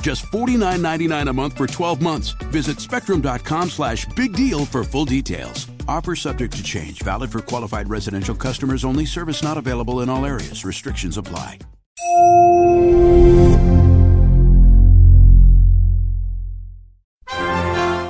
Just 0.00 0.24
$49.99 0.32 1.28
a 1.28 1.32
month 1.32 1.56
for 1.56 1.66
12 1.66 2.00
months. 2.00 2.30
Visit 2.50 2.80
spectrum.com 2.80 3.70
slash 3.70 4.06
big 4.16 4.32
deal 4.32 4.64
for 4.64 4.84
full 4.84 5.04
details. 5.04 5.66
Offer 5.86 6.16
subject 6.16 6.54
to 6.54 6.62
change, 6.62 7.02
valid 7.02 7.30
for 7.32 7.40
qualified 7.40 7.88
residential 7.88 8.34
customers 8.34 8.84
only, 8.84 9.04
service 9.04 9.42
not 9.42 9.58
available 9.58 10.00
in 10.00 10.08
all 10.08 10.24
areas. 10.24 10.64
Restrictions 10.64 11.16
apply. 11.16 11.58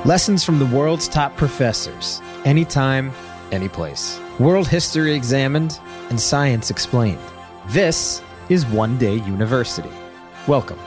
Lessons 0.03 0.43
from 0.43 0.57
the 0.57 0.65
world's 0.65 1.07
top 1.07 1.37
professors. 1.37 2.21
Anytime, 2.43 3.11
anyplace. 3.51 4.19
World 4.39 4.67
history 4.67 5.13
examined 5.13 5.79
and 6.09 6.19
science 6.19 6.71
explained. 6.71 7.19
This 7.67 8.21
is 8.49 8.65
One 8.65 8.97
Day 8.97 9.15
University. 9.15 9.91
Welcome. 10.47 10.79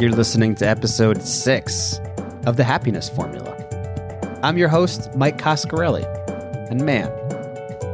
You're 0.00 0.12
listening 0.12 0.54
to 0.54 0.64
episode 0.64 1.24
six 1.24 1.98
of 2.46 2.56
The 2.56 2.62
Happiness 2.62 3.08
Formula. 3.08 3.52
I'm 4.44 4.56
your 4.56 4.68
host, 4.68 5.12
Mike 5.16 5.38
Coscarelli. 5.38 6.04
And 6.70 6.86
man, 6.86 7.10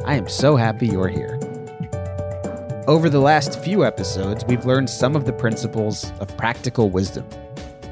I 0.04 0.14
am 0.14 0.28
so 0.28 0.56
happy 0.56 0.86
you're 0.86 1.08
here. 1.08 1.40
Over 2.86 3.08
the 3.08 3.20
last 3.20 3.58
few 3.58 3.86
episodes, 3.86 4.44
we've 4.44 4.66
learned 4.66 4.90
some 4.90 5.16
of 5.16 5.24
the 5.24 5.32
principles 5.32 6.12
of 6.20 6.36
practical 6.36 6.90
wisdom 6.90 7.26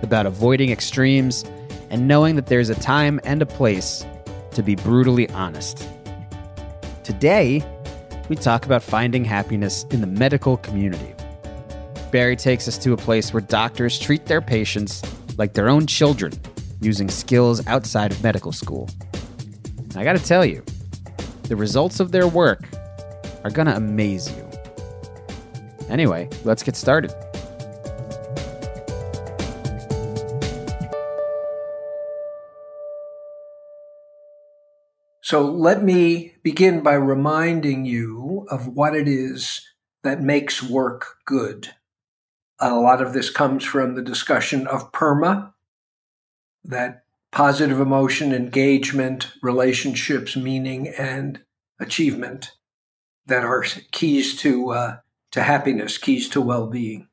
about 0.03 0.27
avoiding 0.27 0.69
extremes 0.69 1.43
and 1.89 2.07
knowing 2.07 2.37
that 2.37 2.49
there's 2.49 2.69
a 2.69 2.75
time 2.75 3.19
and 3.25 3.41
a 3.41 3.47
place 3.47 4.05
to 4.51 4.63
be 4.63 4.75
brutally 4.75 5.31
honest. 5.31 5.89
Today, 7.03 7.65
we 8.29 8.37
talk 8.37 8.67
about 8.67 8.83
finding 8.83 9.25
happiness 9.25 9.85
in 9.85 10.03
the 10.03 10.07
medical 10.07 10.59
community. 10.59 11.15
Barry 12.13 12.37
takes 12.37 12.69
us 12.69 12.77
to 12.77 12.93
a 12.93 12.97
place 12.97 13.33
where 13.33 13.41
doctors 13.41 13.99
treat 13.99 14.27
their 14.27 14.43
patients 14.43 15.03
like 15.39 15.55
their 15.55 15.71
own 15.71 15.87
children, 15.87 16.31
using 16.83 17.09
skills 17.09 17.67
outside 17.67 18.13
of 18.13 18.23
medical 18.23 18.53
school. 18.53 18.91
And 19.79 19.97
I 19.97 20.05
gotta 20.05 20.19
tell 20.19 20.45
you, 20.45 20.63
the 21.45 21.57
results 21.57 22.01
of 22.01 22.13
their 22.13 22.29
work 22.29 22.69
are 23.45 23.51
gonna 23.51 23.75
amaze 23.77 24.31
you. 24.37 24.47
Anyway, 25.89 26.29
let's 26.45 26.63
get 26.63 26.77
started. 26.77 27.15
So 35.23 35.51
let 35.51 35.83
me 35.83 36.35
begin 36.43 36.83
by 36.83 36.93
reminding 36.93 37.87
you 37.87 38.47
of 38.51 38.69
what 38.69 38.95
it 38.95 39.09
is 39.09 39.67
that 40.03 40.21
makes 40.21 40.63
work 40.63 41.17
good. 41.25 41.71
A 42.63 42.75
lot 42.75 43.03
of 43.03 43.13
this 43.13 43.29
comes 43.29 43.65
from 43.65 43.95
the 43.95 44.03
discussion 44.03 44.67
of 44.67 44.93
PERMA, 44.93 45.53
that 46.65 47.05
positive 47.31 47.81
emotion, 47.81 48.33
engagement, 48.33 49.33
relationships, 49.43 50.37
meaning, 50.37 50.89
and 50.89 51.43
achievement 51.81 52.53
that 53.27 53.45
are 53.45 53.65
keys 53.91 54.37
to 54.37 54.71
uh, 54.71 54.97
to 55.33 55.43
happiness, 55.43 55.99
keys 55.99 56.29
to 56.31 56.41
well-being. 56.41 57.09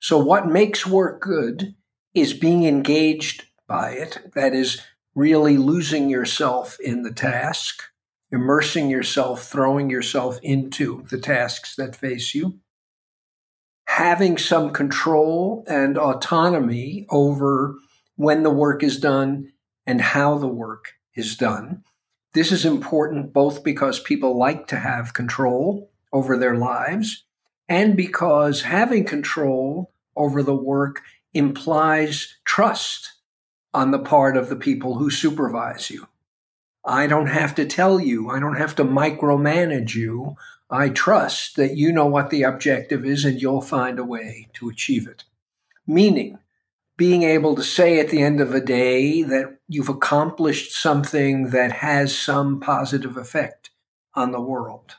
So, 0.00 0.18
what 0.18 0.46
makes 0.46 0.86
work 0.86 1.20
good 1.20 1.74
is 2.14 2.32
being 2.32 2.64
engaged 2.64 3.44
by 3.66 3.90
it. 3.90 4.18
That 4.34 4.54
is 4.54 4.80
really 5.14 5.56
losing 5.56 6.08
yourself 6.08 6.78
in 6.80 7.02
the 7.02 7.12
task, 7.12 7.82
immersing 8.30 8.90
yourself, 8.90 9.44
throwing 9.44 9.90
yourself 9.90 10.38
into 10.42 11.04
the 11.10 11.18
tasks 11.18 11.76
that 11.76 11.96
face 11.96 12.34
you, 12.34 12.58
having 13.96 14.36
some 14.36 14.68
control 14.68 15.64
and 15.66 15.96
autonomy 15.96 17.06
over 17.08 17.74
when 18.16 18.42
the 18.42 18.50
work 18.50 18.82
is 18.82 19.00
done 19.00 19.50
and 19.86 20.02
how 20.02 20.36
the 20.36 20.46
work 20.46 20.92
is 21.14 21.34
done. 21.34 21.82
This 22.34 22.52
is 22.52 22.66
important 22.66 23.32
both 23.32 23.64
because 23.64 23.98
people 23.98 24.36
like 24.36 24.66
to 24.66 24.76
have 24.76 25.14
control 25.14 25.90
over 26.12 26.36
their 26.36 26.56
lives 26.56 27.24
and 27.70 27.96
because 27.96 28.60
having 28.60 29.06
control 29.06 29.94
over 30.14 30.42
the 30.42 30.54
work 30.54 31.00
implies 31.32 32.36
trust 32.44 33.14
on 33.72 33.92
the 33.92 33.98
part 33.98 34.36
of 34.36 34.50
the 34.50 34.56
people 34.56 34.96
who 34.96 35.08
supervise 35.08 35.88
you. 35.88 36.06
I 36.84 37.06
don't 37.06 37.28
have 37.28 37.54
to 37.54 37.64
tell 37.64 37.98
you, 37.98 38.28
I 38.28 38.40
don't 38.40 38.58
have 38.58 38.74
to 38.76 38.84
micromanage 38.84 39.94
you. 39.94 40.36
I 40.70 40.88
trust 40.88 41.56
that 41.56 41.76
you 41.76 41.92
know 41.92 42.06
what 42.06 42.30
the 42.30 42.42
objective 42.42 43.04
is 43.04 43.24
and 43.24 43.40
you'll 43.40 43.60
find 43.60 43.98
a 43.98 44.04
way 44.04 44.48
to 44.54 44.68
achieve 44.68 45.06
it. 45.06 45.24
Meaning, 45.86 46.38
being 46.96 47.22
able 47.22 47.54
to 47.54 47.62
say 47.62 48.00
at 48.00 48.08
the 48.08 48.22
end 48.22 48.40
of 48.40 48.54
a 48.54 48.60
day 48.60 49.22
that 49.22 49.58
you've 49.68 49.88
accomplished 49.88 50.72
something 50.72 51.50
that 51.50 51.70
has 51.70 52.16
some 52.16 52.58
positive 52.58 53.16
effect 53.16 53.70
on 54.14 54.32
the 54.32 54.40
world. 54.40 54.96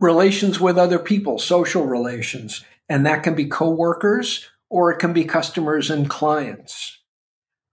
Relations 0.00 0.60
with 0.60 0.76
other 0.76 0.98
people, 0.98 1.38
social 1.38 1.84
relations, 1.84 2.64
and 2.88 3.06
that 3.06 3.22
can 3.22 3.34
be 3.34 3.46
coworkers 3.46 4.48
or 4.68 4.92
it 4.92 4.98
can 4.98 5.12
be 5.12 5.24
customers 5.24 5.90
and 5.90 6.10
clients. 6.10 6.97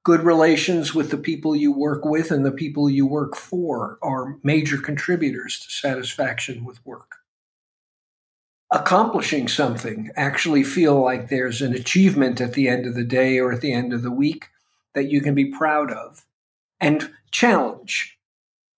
Good 0.06 0.22
relations 0.22 0.94
with 0.94 1.10
the 1.10 1.18
people 1.18 1.56
you 1.56 1.72
work 1.72 2.06
with 2.06 2.30
and 2.30 2.46
the 2.46 2.52
people 2.52 2.92
you 2.92 3.08
work 3.08 3.36
for 3.36 3.98
are 4.04 4.38
major 4.44 4.78
contributors 4.78 5.60
to 5.62 5.72
satisfaction 5.72 6.64
with 6.64 6.86
work. 6.86 7.16
Accomplishing 8.72 9.48
something, 9.48 10.12
actually 10.16 10.64
feel 10.64 11.04
like 11.04 11.30
there's 11.30 11.60
an 11.64 11.74
achievement 11.74 12.40
at 12.40 12.54
the 12.54 12.68
end 12.68 12.86
of 12.86 12.94
the 12.94 13.04
day 13.04 13.40
or 13.40 13.52
at 13.52 13.62
the 13.62 13.74
end 13.74 13.94
of 13.94 14.04
the 14.04 14.12
week 14.12 14.50
that 14.94 15.10
you 15.10 15.22
can 15.22 15.34
be 15.34 15.46
proud 15.46 15.92
of. 15.92 16.28
And 16.80 17.12
challenge. 17.32 18.20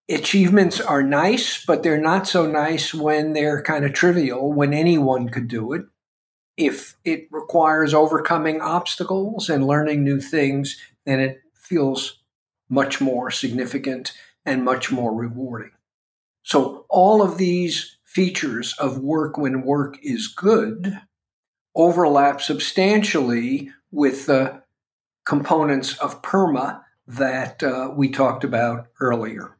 Achievements 0.07 0.79
are 0.79 1.03
nice, 1.03 1.61
but 1.65 1.83
they're 1.83 1.99
not 1.99 2.25
so 2.25 2.49
nice 2.49 2.93
when 2.93 3.33
they're 3.33 3.61
kind 3.61 3.83
of 3.83 3.91
trivial, 3.91 4.53
when 4.53 4.73
anyone 4.73 5.27
could 5.27 5.49
do 5.49 5.73
it 5.73 5.87
if 6.57 6.97
it 7.05 7.27
requires 7.31 7.93
overcoming 7.93 8.59
obstacles 8.61 9.47
and 9.47 9.67
learning 9.67 10.03
new 10.03 10.19
things, 10.19 10.77
then 11.07 11.19
it 11.19 11.41
feels 11.53 12.19
much 12.69 13.01
more 13.01 13.31
significant 13.31 14.13
and 14.45 14.63
much 14.63 14.91
more 14.91 15.13
rewarding. 15.13 15.71
So, 16.43 16.85
all 16.89 17.21
of 17.21 17.37
these 17.37 17.97
features 18.05 18.73
of 18.79 18.99
work 18.99 19.37
when 19.37 19.63
work 19.63 19.97
is 20.01 20.27
good 20.27 20.99
overlap 21.75 22.41
substantially 22.41 23.69
with 23.91 24.25
the 24.25 24.63
components 25.25 25.97
of 25.99 26.21
PERMA 26.23 26.81
that 27.05 27.61
uh, 27.61 27.91
we 27.95 28.09
talked 28.09 28.43
about 28.43 28.87
earlier. 28.99 29.55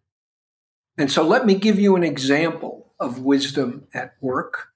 And 0.98 1.12
so 1.12 1.24
let 1.24 1.46
me 1.46 1.54
give 1.54 1.80
you 1.80 1.96
an 1.96 2.04
example 2.04 2.94
of 3.00 3.20
wisdom 3.20 3.88
at 3.94 4.16
work. 4.20 4.70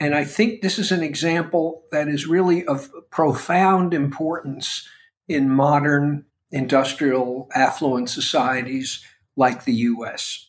And 0.00 0.14
I 0.14 0.24
think 0.24 0.60
this 0.60 0.78
is 0.78 0.90
an 0.90 1.02
example 1.02 1.84
that 1.92 2.08
is 2.08 2.26
really 2.26 2.66
of 2.66 2.90
profound 3.10 3.94
importance 3.94 4.86
in 5.28 5.48
modern 5.48 6.24
industrial 6.50 7.48
affluent 7.54 8.08
societies 8.08 9.04
like 9.36 9.64
the 9.64 9.74
US. 9.74 10.48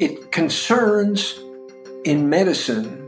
It 0.00 0.30
concerns 0.32 1.38
in 2.04 2.28
medicine 2.28 3.04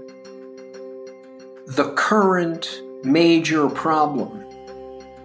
the 1.66 1.92
current 1.96 2.82
major 3.04 3.68
problem 3.68 4.44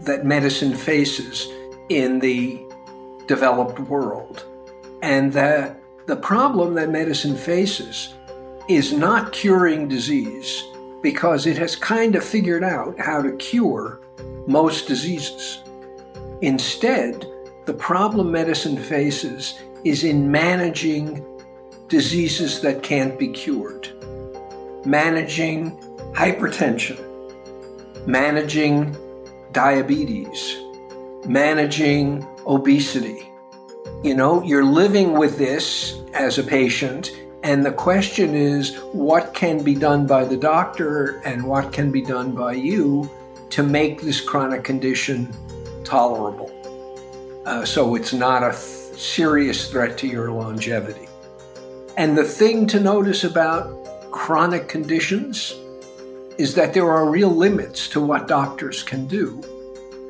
that 0.01 0.25
medicine 0.25 0.75
faces 0.75 1.47
in 1.89 2.19
the 2.19 2.61
developed 3.27 3.79
world. 3.79 4.45
And 5.01 5.33
that 5.33 5.79
the 6.05 6.15
problem 6.15 6.75
that 6.75 6.89
medicine 6.89 7.35
faces 7.35 8.13
is 8.67 8.93
not 8.93 9.31
curing 9.31 9.87
disease 9.87 10.63
because 11.01 11.45
it 11.45 11.57
has 11.57 11.75
kind 11.75 12.15
of 12.15 12.23
figured 12.23 12.63
out 12.63 12.99
how 12.99 13.21
to 13.21 13.31
cure 13.37 14.01
most 14.47 14.87
diseases. 14.87 15.61
Instead, 16.41 17.25
the 17.65 17.73
problem 17.73 18.31
medicine 18.31 18.77
faces 18.77 19.59
is 19.83 20.03
in 20.03 20.29
managing 20.29 21.25
diseases 21.87 22.61
that 22.61 22.83
can't 22.83 23.17
be 23.17 23.27
cured, 23.27 23.89
managing 24.85 25.71
hypertension, 26.13 26.99
managing 28.07 28.95
diabetes, 29.51 30.57
managing 31.25 32.25
obesity. 32.45 33.31
You 34.03 34.15
know, 34.15 34.43
you're 34.43 34.65
living 34.65 35.13
with 35.13 35.37
this 35.37 36.01
as 36.13 36.37
a 36.37 36.43
patient, 36.43 37.11
and 37.43 37.65
the 37.65 37.71
question 37.71 38.35
is 38.35 38.75
what 38.91 39.33
can 39.33 39.63
be 39.63 39.75
done 39.75 40.05
by 40.05 40.25
the 40.25 40.37
doctor 40.37 41.21
and 41.25 41.43
what 41.43 41.71
can 41.71 41.91
be 41.91 42.01
done 42.01 42.31
by 42.31 42.53
you 42.53 43.09
to 43.55 43.63
make 43.63 44.01
this 44.01 44.19
chronic 44.19 44.65
condition 44.65 45.33
tolerable 45.85 46.51
uh, 47.45 47.63
so 47.63 47.95
it's 47.95 48.11
not 48.11 48.43
a 48.43 48.49
th- 48.49 48.99
serious 48.99 49.69
threat 49.69 49.97
to 49.99 50.07
your 50.07 50.29
longevity. 50.31 51.07
And 51.95 52.17
the 52.17 52.23
thing 52.23 52.67
to 52.67 52.79
notice 52.81 53.23
about 53.23 54.11
chronic 54.11 54.67
conditions 54.67 55.55
is 56.37 56.53
that 56.55 56.73
there 56.73 56.91
are 56.91 57.09
real 57.09 57.29
limits 57.29 57.87
to 57.89 58.01
what 58.01 58.27
doctors 58.27 58.83
can 58.83 59.07
do 59.07 59.41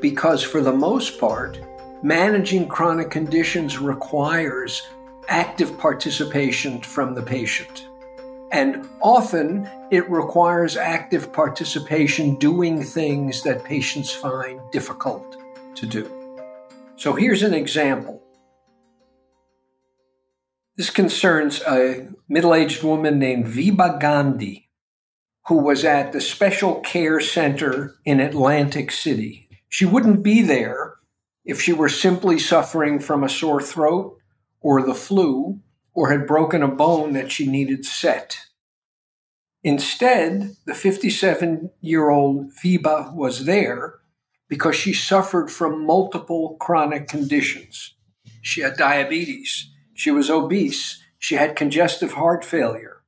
because, 0.02 0.42
for 0.42 0.62
the 0.62 0.74
most 0.74 1.20
part, 1.20 1.60
managing 2.02 2.68
chronic 2.68 3.12
conditions 3.12 3.78
requires 3.78 4.82
active 5.28 5.78
participation 5.78 6.82
from 6.82 7.14
the 7.14 7.22
patient. 7.22 7.88
And 8.56 8.88
often 9.02 9.70
it 9.92 10.10
requires 10.10 10.78
active 10.78 11.34
participation 11.34 12.36
doing 12.36 12.82
things 12.82 13.44
that 13.44 13.64
patients 13.64 14.12
find 14.12 14.60
difficult 14.72 15.38
to 15.76 15.86
do. 15.86 16.10
So 16.96 17.14
here's 17.14 17.44
an 17.44 17.54
example. 17.54 18.24
This 20.78 20.90
concerns 20.90 21.62
a 21.62 22.10
middle 22.28 22.56
aged 22.56 22.84
woman 22.84 23.20
named 23.20 23.46
Vibha 23.46 24.00
Gandhi, 24.00 24.70
who 25.48 25.58
was 25.58 25.84
at 25.86 26.12
the 26.12 26.22
Special 26.22 26.80
Care 26.82 27.20
Center 27.20 27.96
in 28.06 28.20
Atlantic 28.20 28.92
City 28.92 29.46
she 29.76 29.86
wouldn't 29.86 30.24
be 30.24 30.42
there 30.42 30.94
if 31.44 31.62
she 31.62 31.74
were 31.74 31.90
simply 31.90 32.40
suffering 32.40 32.98
from 32.98 33.26
a 33.26 33.30
sore 33.30 33.62
throat 33.62 34.18
or 34.62 34.82
the 34.82 34.94
flu 34.94 35.60
or 35.96 36.12
had 36.12 36.28
broken 36.28 36.62
a 36.62 36.68
bone 36.68 37.14
that 37.14 37.32
she 37.32 37.48
needed 37.48 37.86
set. 37.86 38.38
Instead, 39.64 40.56
the 40.68 40.76
57 40.76 41.72
year 41.82 42.10
old 42.10 42.52
Vibha 42.52 43.16
was 43.16 43.46
there 43.46 43.96
because 44.48 44.76
she 44.76 44.94
suffered 44.94 45.50
from 45.50 45.88
multiple 45.88 46.58
chronic 46.60 47.08
conditions. 47.08 47.96
She 48.42 48.62
had 48.62 48.78
diabetes, 48.78 49.72
she 49.96 50.12
was 50.12 50.30
obese, 50.30 51.02
she 51.18 51.36
had 51.36 51.56
congestive 51.56 52.14
heart 52.14 52.46
failure, 52.46 53.02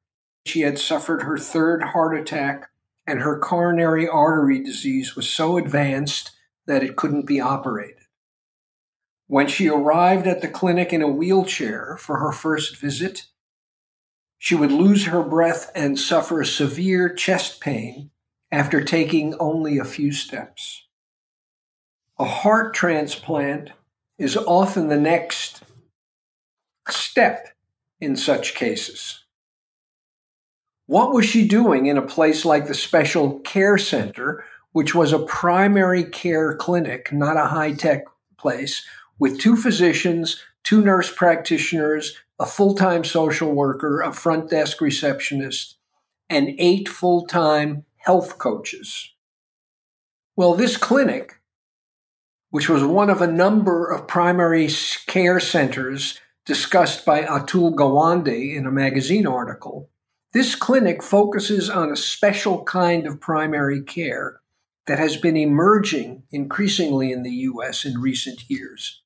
she 0.48 0.62
had 0.62 0.80
suffered 0.80 1.22
her 1.22 1.38
third 1.38 1.84
heart 1.84 2.18
attack, 2.18 2.70
and 3.06 3.20
her 3.20 3.38
coronary 3.38 4.08
artery 4.08 4.64
disease 4.64 5.16
was 5.16 5.30
so 5.30 5.58
advanced 5.58 6.32
that 6.66 6.84
it 6.84 6.96
couldn't 6.96 7.28
be 7.28 7.40
operated. 7.40 7.97
When 9.28 9.48
she 9.48 9.68
arrived 9.68 10.26
at 10.26 10.42
the 10.42 10.48
clinic 10.48 10.94
in 10.94 11.02
a 11.02 11.08
wheelchair 11.08 11.98
for 12.00 12.20
her 12.20 12.32
first 12.32 12.78
visit, 12.78 13.28
she 14.38 14.56
would 14.56 14.72
lose 14.72 15.06
her 15.06 15.22
breath 15.22 15.72
and 15.76 16.00
suffer 16.00 16.44
severe 16.44 17.14
chest 17.14 17.60
pain 17.60 18.12
after 18.52 18.82
taking 18.82 19.36
only 19.40 19.78
a 19.78 19.86
few 19.86 20.12
steps. 20.12 20.86
A 22.18 22.26
heart 22.26 22.74
transplant 22.74 23.72
is 24.18 24.38
often 24.38 24.88
the 24.88 24.98
next 24.98 25.62
step 26.90 27.50
in 28.00 28.16
such 28.16 28.56
cases. 28.56 29.26
What 30.86 31.14
was 31.14 31.26
she 31.26 31.46
doing 31.46 31.88
in 31.88 31.98
a 31.98 32.02
place 32.02 32.46
like 32.46 32.68
the 32.68 32.74
Special 32.74 33.40
Care 33.40 33.78
Center 33.78 34.46
which 34.78 34.94
was 34.94 35.12
a 35.12 35.18
primary 35.18 36.04
care 36.04 36.56
clinic, 36.56 37.12
not 37.12 37.36
a 37.36 37.48
high 37.48 37.74
tech 37.74 38.04
place, 38.38 38.86
with 39.20 39.40
two 39.40 39.56
physicians, 39.56 40.44
two 40.64 40.82
nurse 40.82 41.14
practitioners, 41.14 42.18
a 42.40 42.46
full 42.46 42.76
time 42.76 43.04
social 43.04 43.54
worker, 43.54 44.02
a 44.02 44.14
front 44.14 44.50
desk 44.50 44.82
receptionist, 44.82 45.78
and 46.30 46.56
eight 46.58 46.88
full 46.88 47.26
time 47.26 47.86
health 47.98 48.38
coaches. 48.38 49.14
Well, 50.36 50.54
this 50.54 50.78
clinic, 50.78 51.42
which 52.52 52.70
was 52.70 52.84
one 52.84 53.10
of 53.10 53.22
a 53.22 53.28
number 53.28 53.90
of 53.90 54.08
primary 54.08 54.70
care 55.08 55.40
centers 55.40 56.20
discussed 56.46 57.06
by 57.06 57.24
Atul 57.24 57.74
Gawande 57.74 58.56
in 58.56 58.66
a 58.66 58.72
magazine 58.72 59.28
article, 59.28 59.90
this 60.34 60.56
clinic 60.56 61.02
focuses 61.02 61.70
on 61.70 61.92
a 61.92 61.96
special 61.96 62.64
kind 62.64 63.08
of 63.08 63.20
primary 63.20 63.82
care 63.82 64.42
that 64.86 65.00
has 65.00 65.18
been 65.18 65.36
emerging 65.36 66.24
increasingly 66.32 67.12
in 67.12 67.24
the 67.24 67.32
US 67.32 67.84
in 67.84 68.00
recent 68.00 68.50
years. 68.50 69.02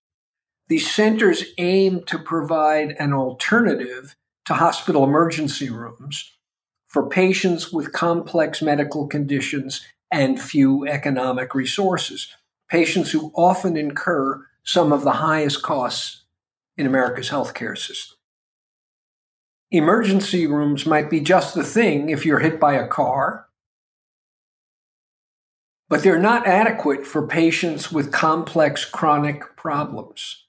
These 0.71 0.89
centers 0.89 1.43
aim 1.57 2.03
to 2.05 2.17
provide 2.17 2.95
an 2.97 3.11
alternative 3.11 4.15
to 4.45 4.53
hospital 4.53 5.03
emergency 5.03 5.69
rooms 5.69 6.31
for 6.87 7.09
patients 7.09 7.73
with 7.73 7.91
complex 7.91 8.61
medical 8.61 9.05
conditions 9.05 9.85
and 10.09 10.41
few 10.41 10.87
economic 10.87 11.53
resources, 11.53 12.33
patients 12.69 13.11
who 13.11 13.33
often 13.35 13.75
incur 13.75 14.47
some 14.63 14.93
of 14.93 15.03
the 15.03 15.11
highest 15.11 15.61
costs 15.61 16.23
in 16.77 16.85
America's 16.85 17.29
healthcare 17.29 17.77
system. 17.77 18.17
Emergency 19.71 20.47
rooms 20.47 20.85
might 20.85 21.09
be 21.09 21.19
just 21.19 21.53
the 21.53 21.65
thing 21.65 22.09
if 22.09 22.25
you're 22.25 22.39
hit 22.39 22.61
by 22.61 22.75
a 22.75 22.87
car 22.87 23.49
but 25.89 26.03
they're 26.03 26.17
not 26.17 26.47
adequate 26.47 27.05
for 27.05 27.27
patients 27.27 27.91
with 27.91 28.13
complex 28.13 28.85
chronic 28.85 29.57
problems. 29.57 30.45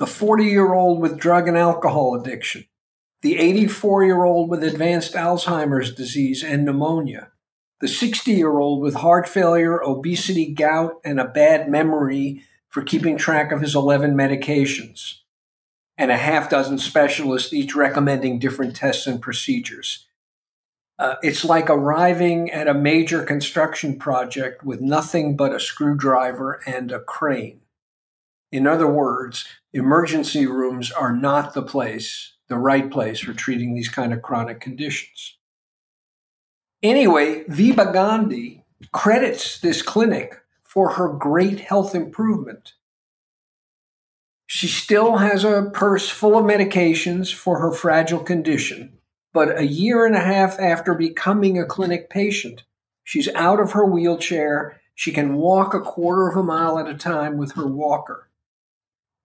The 0.00 0.06
40 0.06 0.44
year 0.44 0.72
old 0.72 1.02
with 1.02 1.18
drug 1.18 1.46
and 1.46 1.58
alcohol 1.58 2.14
addiction, 2.14 2.64
the 3.20 3.36
84 3.36 4.06
year 4.06 4.24
old 4.24 4.48
with 4.48 4.64
advanced 4.64 5.12
Alzheimer's 5.12 5.94
disease 5.94 6.42
and 6.42 6.64
pneumonia, 6.64 7.32
the 7.82 7.86
60 7.86 8.32
year 8.32 8.58
old 8.58 8.80
with 8.80 8.94
heart 8.94 9.28
failure, 9.28 9.78
obesity, 9.84 10.54
gout, 10.54 11.02
and 11.04 11.20
a 11.20 11.26
bad 11.26 11.68
memory 11.68 12.44
for 12.70 12.80
keeping 12.80 13.18
track 13.18 13.52
of 13.52 13.60
his 13.60 13.74
11 13.74 14.14
medications, 14.14 15.16
and 15.98 16.10
a 16.10 16.16
half 16.16 16.48
dozen 16.48 16.78
specialists, 16.78 17.52
each 17.52 17.74
recommending 17.74 18.38
different 18.38 18.74
tests 18.74 19.06
and 19.06 19.20
procedures. 19.20 20.06
Uh, 20.98 21.16
it's 21.22 21.44
like 21.44 21.68
arriving 21.68 22.50
at 22.50 22.68
a 22.68 22.72
major 22.72 23.22
construction 23.22 23.98
project 23.98 24.64
with 24.64 24.80
nothing 24.80 25.36
but 25.36 25.54
a 25.54 25.60
screwdriver 25.60 26.62
and 26.64 26.90
a 26.90 27.00
crane. 27.00 27.60
In 28.52 28.66
other 28.66 28.88
words, 28.88 29.46
emergency 29.72 30.46
rooms 30.46 30.90
are 30.90 31.14
not 31.14 31.54
the 31.54 31.62
place, 31.62 32.34
the 32.48 32.58
right 32.58 32.90
place 32.90 33.20
for 33.20 33.32
treating 33.32 33.74
these 33.74 33.88
kind 33.88 34.12
of 34.12 34.22
chronic 34.22 34.60
conditions. 34.60 35.38
Anyway, 36.82 37.44
Vibha 37.44 37.92
Gandhi 37.92 38.64
credits 38.92 39.60
this 39.60 39.82
clinic 39.82 40.34
for 40.64 40.92
her 40.94 41.08
great 41.08 41.60
health 41.60 41.94
improvement. 41.94 42.74
She 44.46 44.66
still 44.66 45.18
has 45.18 45.44
a 45.44 45.70
purse 45.72 46.08
full 46.08 46.36
of 46.38 46.44
medications 46.44 47.32
for 47.32 47.60
her 47.60 47.72
fragile 47.72 48.20
condition 48.20 48.98
But 49.32 49.56
a 49.56 49.66
year 49.66 50.06
and 50.06 50.16
a 50.16 50.20
half 50.20 50.58
after 50.58 50.94
becoming 50.94 51.58
a 51.58 51.64
clinic 51.66 52.10
patient, 52.10 52.64
she's 53.04 53.28
out 53.34 53.60
of 53.60 53.72
her 53.72 53.84
wheelchair. 53.84 54.80
She 54.96 55.12
can 55.12 55.36
walk 55.36 55.72
a 55.72 55.80
quarter 55.80 56.28
of 56.28 56.36
a 56.36 56.42
mile 56.42 56.78
at 56.78 56.88
a 56.88 56.94
time 56.94 57.36
with 57.36 57.52
her 57.52 57.66
walker. 57.66 58.29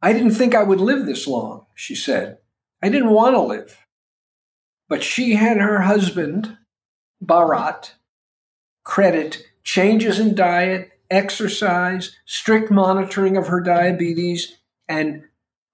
I 0.05 0.13
didn't 0.13 0.35
think 0.35 0.53
I 0.53 0.61
would 0.61 0.81
live 0.81 1.07
this 1.07 1.25
long, 1.25 1.65
she 1.73 1.95
said. 1.95 2.37
I 2.79 2.89
didn't 2.89 3.09
want 3.09 3.33
to 3.33 3.41
live. 3.41 3.79
But 4.87 5.01
she 5.01 5.33
had 5.33 5.57
her 5.57 5.81
husband, 5.81 6.59
Bharat, 7.25 7.93
credit 8.83 9.41
changes 9.63 10.19
in 10.19 10.35
diet, 10.35 10.91
exercise, 11.09 12.15
strict 12.23 12.69
monitoring 12.69 13.35
of 13.35 13.47
her 13.47 13.59
diabetes, 13.59 14.59
and 14.87 15.23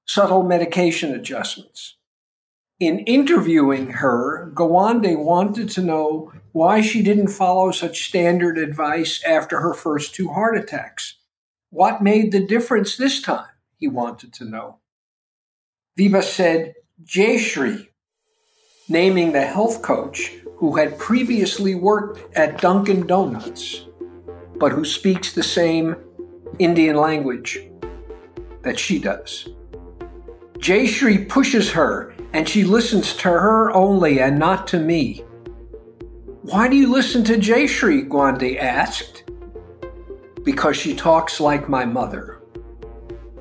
subtle 0.07 0.43
medication 0.43 1.13
adjustments. 1.13 1.97
In 2.79 2.99
interviewing 2.99 3.89
her, 3.89 4.49
Gawande 4.55 5.21
wanted 5.21 5.69
to 5.71 5.81
know 5.81 6.31
why 6.53 6.79
she 6.79 7.03
didn't 7.03 7.27
follow 7.27 7.71
such 7.71 8.07
standard 8.07 8.57
advice 8.57 9.21
after 9.25 9.59
her 9.59 9.73
first 9.73 10.15
two 10.15 10.29
heart 10.29 10.57
attacks. 10.57 11.17
What 11.69 12.01
made 12.01 12.31
the 12.31 12.47
difference 12.47 12.95
this 12.95 13.21
time? 13.21 13.47
He 13.81 13.87
wanted 13.87 14.31
to 14.33 14.45
know. 14.45 14.77
Vibha 15.97 16.21
said, 16.21 16.75
Jayashree, 17.03 17.87
naming 18.87 19.31
the 19.31 19.41
health 19.41 19.81
coach 19.81 20.33
who 20.57 20.77
had 20.77 20.99
previously 20.99 21.73
worked 21.73 22.37
at 22.37 22.61
Dunkin' 22.61 23.07
Donuts, 23.07 23.87
but 24.59 24.71
who 24.71 24.85
speaks 24.85 25.33
the 25.33 25.41
same 25.41 25.95
Indian 26.59 26.95
language 26.95 27.59
that 28.61 28.77
she 28.77 28.99
does. 28.99 29.49
Jayashree 30.59 31.27
pushes 31.27 31.71
her 31.71 32.13
and 32.33 32.47
she 32.47 32.63
listens 32.63 33.15
to 33.15 33.29
her 33.29 33.71
only 33.73 34.21
and 34.21 34.37
not 34.37 34.67
to 34.67 34.79
me. 34.79 35.25
Why 36.43 36.67
do 36.67 36.75
you 36.75 36.91
listen 36.91 37.23
to 37.23 37.33
Jayashree? 37.33 38.07
Gawande 38.07 38.59
asked. 38.59 39.23
Because 40.43 40.77
she 40.77 40.95
talks 40.95 41.39
like 41.39 41.67
my 41.67 41.83
mother, 41.83 42.40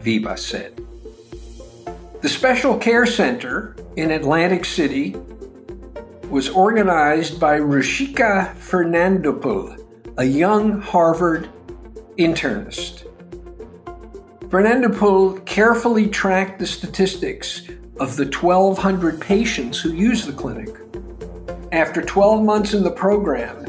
Vibha 0.01 0.39
said. 0.39 0.85
The 2.23 2.29
Special 2.29 2.77
Care 2.77 3.07
Center 3.07 3.77
in 3.97 4.11
Atlantic 4.11 4.65
City 4.65 5.17
was 6.29 6.49
organized 6.49 7.41
by 7.41 7.59
Rushika 7.59 8.55
Fernandopulle, 8.57 9.85
a 10.19 10.25
young 10.25 10.81
Harvard 10.81 11.49
internist. 12.19 13.07
Fernandopulle 14.49 15.45
carefully 15.47 16.09
tracked 16.09 16.59
the 16.59 16.67
statistics 16.67 17.69
of 17.99 18.17
the 18.17 18.25
1,200 18.25 19.21
patients 19.21 19.81
who 19.81 19.93
used 19.93 20.27
the 20.27 20.33
clinic. 20.33 20.77
After 21.73 22.03
12 22.03 22.43
months 22.43 22.75
in 22.75 22.83
the 22.83 22.91
program, 22.91 23.65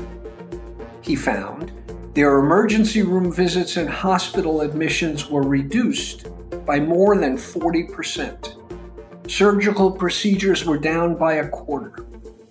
he 1.02 1.16
found 1.16 1.72
their 2.14 2.40
emergency 2.40 3.04
room 3.04 3.32
visits 3.32 3.78
and 3.78 3.90
hospital 3.90 4.62
admissions 4.62 5.30
were 5.30 5.44
reduced 5.44 6.28
by 6.66 6.78
more 6.78 7.18
than 7.18 7.38
40%. 7.38 9.30
Surgical 9.32 9.92
procedures 9.92 10.66
were 10.66 10.78
down 10.78 11.16
by 11.16 11.36
a 11.36 11.48
quarter. 11.48 12.06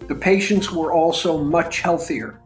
The 0.09 0.15
patients 0.15 0.73
were 0.73 0.95
also 0.95 1.45
much 1.45 1.81
healthier. 1.81 2.41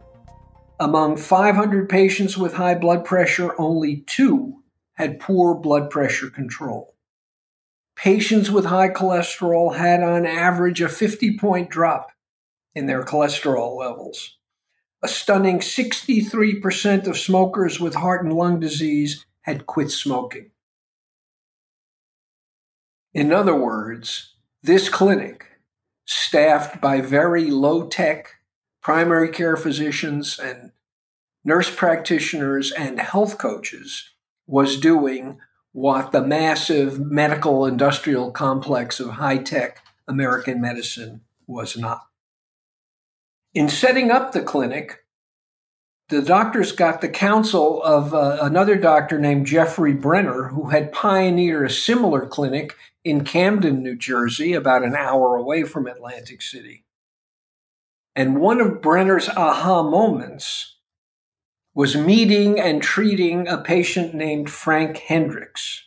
Among 0.81 1.17
500 1.17 1.89
patients 1.89 2.37
with 2.37 2.55
high 2.55 2.75
blood 2.75 3.05
pressure, 3.05 3.55
only 3.61 3.99
two 4.09 4.65
had 4.95 5.21
poor 5.21 5.55
blood 5.55 5.91
pressure 5.91 6.31
control. 6.31 6.97
Patients 7.95 8.51
with 8.51 8.65
high 8.65 8.89
cholesterol 8.89 9.77
had, 9.77 10.03
on 10.03 10.27
average, 10.27 10.81
a 10.81 10.89
50 10.89 11.39
point 11.39 11.71
drop 11.71 12.11
in 12.75 12.87
their 12.87 13.05
cholesterol 13.05 13.79
levels. 13.79 14.37
A 15.05 15.09
stunning 15.09 15.59
63% 15.59 17.07
of 17.07 17.19
smokers 17.19 17.79
with 17.79 17.95
heart 17.95 18.25
and 18.25 18.33
lung 18.33 18.59
disease 18.59 19.27
had 19.43 19.67
quit 19.67 19.91
smoking. 19.91 20.51
In 23.13 23.31
other 23.31 23.55
words, 23.55 24.33
this 24.63 24.89
clinic, 24.89 25.59
staffed 26.07 26.81
by 26.81 27.03
very 27.03 27.51
low 27.51 27.87
tech 27.87 28.37
primary 28.83 29.29
care 29.29 29.59
physicians 29.59 30.39
and 30.39 30.73
nurse 31.45 31.71
practitioners 31.71 32.73
and 32.73 32.99
health 32.99 33.37
coaches, 33.37 34.09
was 34.47 34.81
doing 34.81 35.39
what 35.73 36.13
the 36.13 36.23
massive 36.23 36.99
medical 36.99 37.67
industrial 37.67 38.31
complex 38.31 39.01
of 39.01 39.11
high 39.11 39.37
tech 39.37 39.85
American 40.09 40.63
medicine 40.63 41.21
was 41.47 41.77
not. 41.77 42.07
In 43.55 43.69
setting 43.69 44.11
up 44.11 44.33
the 44.33 44.43
clinic, 44.43 45.05
the 46.09 46.21
doctors 46.21 46.73
got 46.73 47.01
the 47.01 47.09
counsel 47.09 47.81
of 47.85 48.13
uh, 48.13 48.39
another 48.43 48.75
doctor 48.75 49.17
named 49.17 49.47
Jeffrey 49.47 49.95
Brenner, 49.95 50.49
who 50.49 50.71
had 50.71 50.93
pioneered 50.93 51.71
a 51.71 51.73
similar 51.73 52.27
clinic 52.27 52.75
in 53.05 53.25
Camden, 53.25 53.81
New 53.81 53.97
Jersey, 53.97 54.55
about 54.55 54.83
an 54.83 54.97
hour 54.97 55.37
away 55.37 55.63
from 55.63 55.87
Atlantic 55.87 56.43
City. 56.43 56.85
And 58.17 58.41
one 58.41 58.61
of 58.61 58.83
Brenner's 58.83 59.29
aha 59.29 59.85
moments 59.85 60.77
was 61.75 61.97
meeting 61.97 62.59
and 62.59 62.83
treating 62.83 63.47
a 63.47 63.59
patient 63.59 64.15
named 64.15 64.51
Frank 64.51 64.99
Hendricks. 64.99 65.87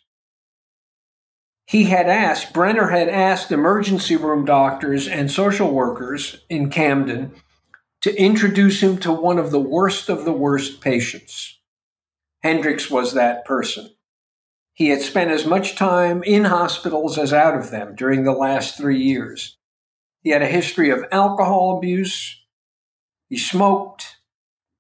He 1.66 1.86
had 1.86 2.08
asked, 2.08 2.54
Brenner 2.54 2.92
had 2.92 3.10
asked 3.10 3.52
emergency 3.52 4.16
room 4.16 4.46
doctors 4.46 5.06
and 5.06 5.30
social 5.30 5.74
workers 5.74 6.46
in 6.50 6.70
Camden 6.70 7.34
to 8.08 8.16
introduce 8.16 8.82
him 8.82 8.98
to 8.98 9.12
one 9.12 9.38
of 9.38 9.52
the 9.52 9.60
worst 9.60 10.08
of 10.08 10.24
the 10.24 10.32
worst 10.32 10.80
patients. 10.80 11.60
Hendricks 12.42 12.90
was 12.90 13.14
that 13.14 13.44
person. 13.44 13.90
He 14.74 14.88
had 14.88 15.02
spent 15.02 15.30
as 15.30 15.46
much 15.46 15.76
time 15.76 16.24
in 16.24 16.46
hospitals 16.46 17.18
as 17.18 17.34
out 17.34 17.58
of 17.58 17.70
them 17.70 17.96
during 17.96 18.24
the 18.24 18.32
last 18.32 18.78
three 18.78 19.04
years. 19.04 19.58
He 20.22 20.30
had 20.30 20.42
a 20.42 20.48
history 20.48 20.90
of 20.90 21.04
alcohol 21.12 21.78
abuse. 21.78 22.42
He 23.28 23.38
smoked. 23.38 24.16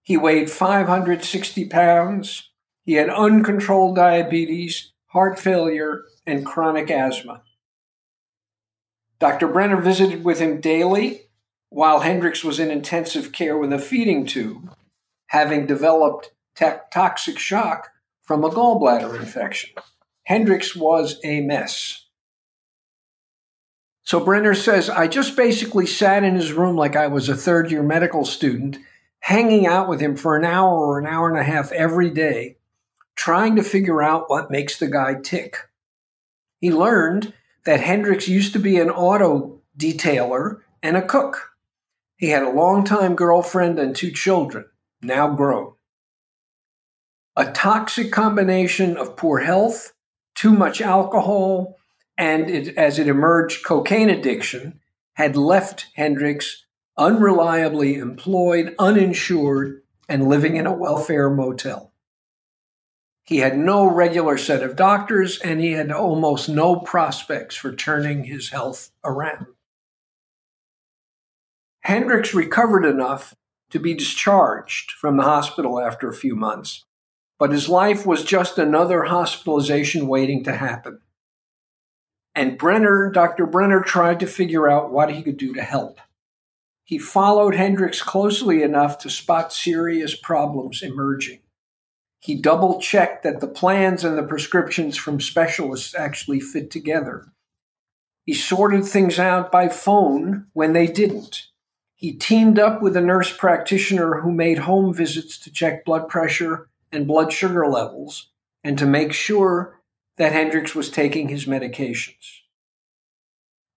He 0.04 0.16
weighed 0.16 0.50
560 0.50 1.66
pounds. 1.66 2.50
He 2.86 2.94
had 2.94 3.10
uncontrolled 3.10 3.98
diabetes, 3.98 4.94
heart 5.08 5.38
failure, 5.38 6.04
and 6.26 6.46
chronic 6.46 6.90
asthma. 6.90 7.42
Dr. 9.20 9.50
Brenner 9.50 9.82
visited 9.82 10.24
with 10.24 10.40
him 10.40 10.62
daily 10.62 11.27
while 11.70 12.00
Hendricks 12.00 12.44
was 12.44 12.60
in 12.60 12.72
intensive 12.72 13.32
care 13.32 13.58
with 13.58 13.74
a 13.74 13.80
feeding 13.80 14.26
tube, 14.26 14.74
having 15.28 15.66
developed 15.66 16.32
toxic 16.56 17.38
shock 17.38 17.90
from 18.24 18.44
a 18.44 18.50
gallbladder 18.50 19.20
infection. 19.20 19.72
Hendricks 20.24 20.76
was 20.76 21.20
a 21.24 21.42
mess. 21.42 22.06
So 24.04 24.22
Brenner 24.22 24.56
says, 24.56 24.90
I 24.90 25.08
just 25.08 25.36
basically 25.36 25.86
sat 25.86 26.24
in 26.24 26.36
his 26.36 26.54
room 26.54 26.78
like 26.78 26.96
I 26.96 27.08
was 27.08 27.28
a 27.28 27.36
third 27.36 27.70
year 27.70 27.84
medical 27.84 28.24
student 28.24 28.78
hanging 29.20 29.68
out 29.68 29.90
with 29.90 30.00
him 30.00 30.16
for 30.16 30.38
an 30.38 30.46
hour 30.46 30.74
or 30.74 31.00
an 31.00 31.06
hour 31.06 31.30
and 31.30 31.38
a 31.38 31.44
half 31.44 31.72
every 31.74 32.10
day, 32.10 32.58
trying 33.16 33.58
to 33.58 33.64
figure 33.64 34.02
out 34.02 34.30
what 34.30 34.52
makes 34.52 34.80
the 34.80 34.88
guy 34.88 35.16
tick. 35.22 35.58
He 36.62 36.72
learned 36.72 37.34
that 37.66 37.82
Hendricks 37.82 38.30
used 38.30 38.54
to 38.54 38.60
be 38.60 38.78
an 38.78 38.90
auto 38.90 39.60
detailer 39.78 40.62
and 40.82 40.96
a 40.96 41.06
cook. 41.06 41.57
He 42.18 42.30
had 42.30 42.44
a 42.44 42.50
longtime 42.50 43.16
girlfriend 43.16 43.78
and 43.78 43.96
two 43.96 44.12
children, 44.12 44.66
now 45.02 45.34
grown. 45.36 45.74
A 47.36 47.52
toxic 47.52 48.12
combination 48.12 48.98
of 48.98 49.16
poor 49.16 49.40
health, 49.40 49.94
too 50.34 50.52
much 50.52 50.82
alcohol, 50.82 51.78
and 52.18 52.50
it, 52.50 52.76
as 52.76 52.98
it 52.98 53.08
emerged, 53.08 53.64
cocaine 53.64 54.10
addiction 54.10 54.80
had 55.14 55.38
left 55.38 55.88
Hendricks 55.94 56.66
unreliably 56.98 57.96
employed, 57.96 58.74
uninsured, 58.80 59.84
and 60.10 60.28
living 60.28 60.56
in 60.56 60.66
a 60.66 60.74
welfare 60.74 61.30
motel. 61.30 61.94
He 63.24 63.38
had 63.38 63.58
no 63.58 63.86
regular 63.86 64.38
set 64.38 64.64
of 64.64 64.76
doctors, 64.76 65.38
and 65.40 65.60
he 65.60 65.74
had 65.74 65.92
almost 65.92 66.50
no 66.50 66.78
prospects 66.78 67.56
for 67.56 67.76
turning 67.76 68.24
his 68.24 68.50
health 68.50 68.90
around. 69.04 69.48
Hendricks 71.88 72.34
recovered 72.34 72.84
enough 72.84 73.34
to 73.70 73.80
be 73.80 73.94
discharged 73.94 74.92
from 74.92 75.16
the 75.16 75.24
hospital 75.24 75.80
after 75.80 76.10
a 76.10 76.14
few 76.14 76.36
months, 76.36 76.84
but 77.40 77.54
his 77.54 77.70
life 77.70 78.06
was 78.06 78.26
just 78.26 78.58
another 78.58 79.04
hospitalization 79.04 80.06
waiting 80.06 80.44
to 80.44 80.52
happen. 80.52 81.00
And 82.36 82.58
Brenner, 82.58 83.10
Dr. 83.10 83.46
Brenner 83.46 83.80
tried 83.80 84.20
to 84.20 84.28
figure 84.28 84.70
out 84.70 84.92
what 84.92 85.14
he 85.14 85.24
could 85.24 85.38
do 85.38 85.54
to 85.54 85.62
help. 85.62 86.02
He 86.84 86.98
followed 86.98 87.56
Hendricks 87.56 88.02
closely 88.02 88.64
enough 88.64 88.98
to 88.98 89.10
spot 89.10 89.54
serious 89.54 90.14
problems 90.14 90.82
emerging. 90.82 91.40
He 92.20 92.36
double 92.36 92.82
checked 92.82 93.24
that 93.24 93.40
the 93.40 93.48
plans 93.48 94.04
and 94.04 94.18
the 94.18 94.24
prescriptions 94.24 94.98
from 94.98 95.22
specialists 95.22 95.96
actually 95.96 96.42
fit 96.42 96.70
together. 96.70 97.32
He 98.26 98.34
sorted 98.34 98.84
things 98.84 99.18
out 99.18 99.54
by 99.54 99.70
phone 99.70 100.48
when 100.52 100.74
they 100.74 100.88
didn't. 100.88 101.44
He 101.98 102.14
teamed 102.14 102.60
up 102.60 102.80
with 102.80 102.96
a 102.96 103.02
nurse 103.02 103.36
practitioner 103.36 104.22
who 104.22 104.32
made 104.32 104.60
home 104.60 104.94
visits 104.94 105.36
to 105.40 105.52
check 105.52 105.84
blood 105.84 106.08
pressure 106.08 106.70
and 106.92 107.08
blood 107.08 107.34
sugar 107.34 107.66
levels 107.66 108.30
and 108.64 108.78
to 108.78 108.86
make 108.86 109.14
sure 109.14 109.80
that 110.18 110.32
Hendricks 110.32 110.76
was 110.76 110.92
taking 110.92 111.28
his 111.28 111.48
medications. 111.48 112.42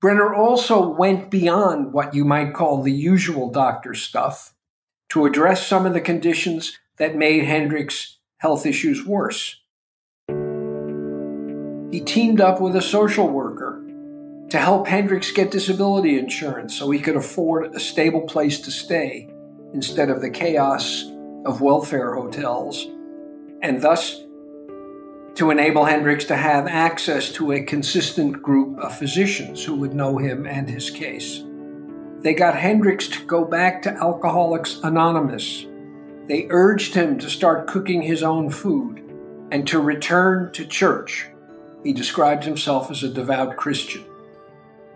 Brenner 0.03 0.35
also 0.35 0.87
went 0.87 1.31
beyond 1.31 1.95
what 1.95 2.15
you 2.15 2.27
might 2.27 2.53
call 2.53 2.83
the 2.83 2.93
usual 2.93 3.51
doctor 3.51 3.95
stuff 3.95 4.53
to 5.09 5.25
address 5.25 5.67
some 5.67 5.87
of 5.87 5.95
the 5.95 6.01
conditions 6.01 6.79
that 6.99 7.17
made 7.17 7.45
Hendricks' 7.45 8.19
health 8.37 8.67
issues 8.67 9.05
worse. 9.07 9.63
He 11.91 12.01
teamed 12.01 12.43
up 12.43 12.61
with 12.61 12.77
a 12.77 12.83
social 12.83 13.29
worker 13.29 13.80
to 14.51 14.59
help 14.59 14.87
Hendricks 14.87 15.31
get 15.31 15.53
disability 15.53 16.19
insurance 16.19 16.77
so 16.77 16.91
he 16.91 16.99
could 16.99 17.17
afford 17.17 17.75
a 17.75 17.81
stable 17.81 18.23
place 18.23 18.61
to 18.61 18.71
stay 18.71 19.29
instead 19.73 20.11
of 20.11 20.21
the 20.21 20.31
chaos 20.31 21.05
of 21.47 21.61
welfare 21.61 22.15
hotels, 22.15 22.89
and 23.63 23.81
thus 23.81 24.25
to 25.37 25.51
enable 25.51 25.85
Hendricks 25.85 26.25
to 26.27 26.37
have 26.37 26.67
access 26.67 27.31
to 27.33 27.53
a 27.53 27.63
consistent 27.63 28.43
group 28.43 28.79
of 28.81 28.99
physicians 28.99 29.65
who 29.65 29.77
would 29.77 29.95
know 29.95 30.19
him 30.19 30.45
and 30.47 30.69
his 30.69 30.91
case. 30.91 31.45
They 32.19 32.35
got 32.35 32.57
Hendricks 32.57 33.09
to 33.09 33.25
go 33.25 33.45
back 33.45 33.81
to 33.83 33.93
Alcoholics 33.93 34.81
Anonymous. 34.83 35.65
They 36.27 36.49
urged 36.51 36.93
him 36.93 37.19
to 37.21 37.31
start 37.31 37.69
cooking 37.69 38.03
his 38.03 38.23
own 38.23 38.51
food 38.51 38.99
and 39.51 39.67
to 39.69 39.81
return 39.81 40.53
to 40.53 40.67
church. 40.67 41.29
He 41.83 41.93
described 41.93 42.45
himself 42.45 42.91
as 42.91 43.03
a 43.03 43.09
devout 43.09 43.57
Christian. 43.57 44.05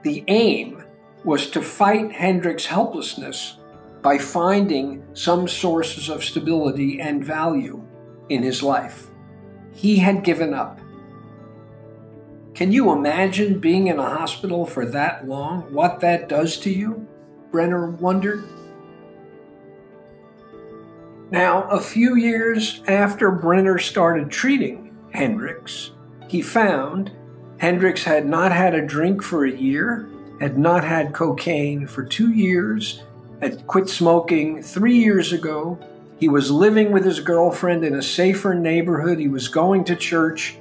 The 0.05 0.23
aim 0.29 0.85
was 1.25 1.49
to 1.51 1.63
fight 1.63 2.13
Hendricks' 2.13 2.67
helplessness 2.67 3.57
by 4.03 4.19
finding 4.19 5.03
some 5.15 5.49
sources 5.49 6.11
of 6.11 6.23
stability 6.23 7.01
and 7.01 7.25
value 7.25 7.83
in 8.29 8.43
his 8.43 8.63
life. 8.63 9.09
He 9.73 9.97
had 9.97 10.23
given 10.23 10.53
up. 10.53 10.79
Can 12.55 12.71
you 12.71 12.93
imagine 12.93 13.59
being 13.59 13.87
in 13.87 13.99
a 13.99 14.03
hospital 14.19 14.67
for 14.67 14.85
that 14.85 15.27
long? 15.27 15.73
What 15.73 16.01
that 16.01 16.29
does 16.29 16.59
to 16.59 16.71
you? 16.71 17.09
Brenner 17.51 17.91
wondered. 17.93 18.45
Now, 21.31 21.63
a 21.71 21.81
few 21.81 22.17
years 22.17 22.83
after 22.87 23.31
Brenner 23.31 23.79
started 23.79 24.31
treating 24.31 24.95
Hendricks, 25.13 25.93
he 26.29 26.43
found 26.43 27.11
Hendricks 27.65 28.05
had 28.05 28.27
not 28.27 28.53
had 28.53 28.75
a 28.75 28.85
drink 28.85 29.23
for 29.23 29.47
a 29.47 29.51
year, 29.51 30.07
had 30.39 30.59
not 30.59 30.85
had 30.85 31.15
cocaine 31.15 31.87
for 31.87 32.05
two 32.05 32.31
years, 32.31 33.03
had 33.41 33.67
quit 33.67 33.89
smoking 33.89 34.63
three 34.63 34.99
years 34.99 35.33
ago, 35.33 35.79
he 36.21 36.29
was 36.29 36.51
living 36.51 36.93
with 36.93 37.07
his 37.07 37.21
girlfriend 37.21 37.83
in 37.83 37.95
a 37.95 38.03
safer 38.03 38.53
neighborhood. 38.53 39.19
He 39.19 39.29
was 39.29 39.49
going 39.49 39.83
to 39.85 39.97
church. 39.97 40.59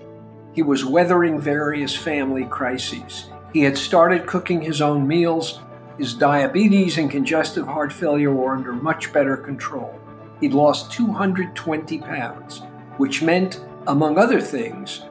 He 0.53 0.62
was 0.62 0.86
weathering 0.86 1.41
various 1.41 1.93
family 1.93 2.45
crises. 2.45 3.25
He 3.51 3.63
had 3.63 3.77
started 3.77 4.25
cooking 4.25 4.62
his 4.62 4.81
own 4.81 5.05
meals. 5.05 5.60
His 5.98 6.13
diabetes 6.13 6.98
and 6.98 7.12
congestive 7.12 7.67
heart 7.67 7.91
failure 7.91 8.31
were 8.31 8.55
under 8.55 8.72
much 8.72 9.12
better 9.12 9.36
control. 9.36 10.00
He'd 10.39 10.53
lost 10.53 10.93
220 10.93 11.98
pounds, 11.98 12.62
which 12.95 13.22
meant, 13.22 13.60
among 13.88 14.17
other 14.17 14.39
things, 14.39 15.01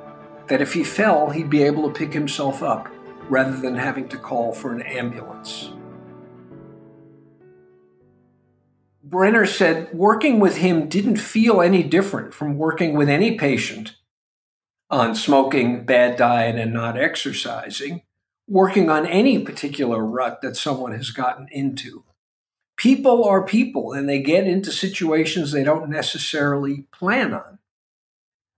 that 0.52 0.60
if 0.60 0.74
he 0.74 0.84
fell, 0.84 1.30
he'd 1.30 1.48
be 1.48 1.62
able 1.62 1.88
to 1.88 1.98
pick 1.98 2.12
himself 2.12 2.62
up 2.62 2.86
rather 3.30 3.56
than 3.56 3.74
having 3.74 4.06
to 4.06 4.18
call 4.18 4.52
for 4.52 4.70
an 4.74 4.82
ambulance. 4.82 5.70
Brenner 9.02 9.46
said 9.46 9.94
working 9.94 10.40
with 10.40 10.58
him 10.58 10.90
didn't 10.90 11.16
feel 11.16 11.62
any 11.62 11.82
different 11.82 12.34
from 12.34 12.58
working 12.58 12.94
with 12.94 13.08
any 13.08 13.38
patient 13.38 13.96
on 14.90 15.14
smoking, 15.14 15.86
bad 15.86 16.18
diet, 16.18 16.56
and 16.56 16.74
not 16.74 16.98
exercising, 16.98 18.02
working 18.46 18.90
on 18.90 19.06
any 19.06 19.38
particular 19.38 20.04
rut 20.04 20.42
that 20.42 20.54
someone 20.54 20.92
has 20.92 21.12
gotten 21.12 21.48
into. 21.50 22.04
People 22.76 23.24
are 23.24 23.42
people 23.42 23.94
and 23.94 24.06
they 24.06 24.20
get 24.20 24.46
into 24.46 24.70
situations 24.70 25.50
they 25.50 25.64
don't 25.64 25.88
necessarily 25.88 26.84
plan 26.92 27.32
on. 27.32 27.58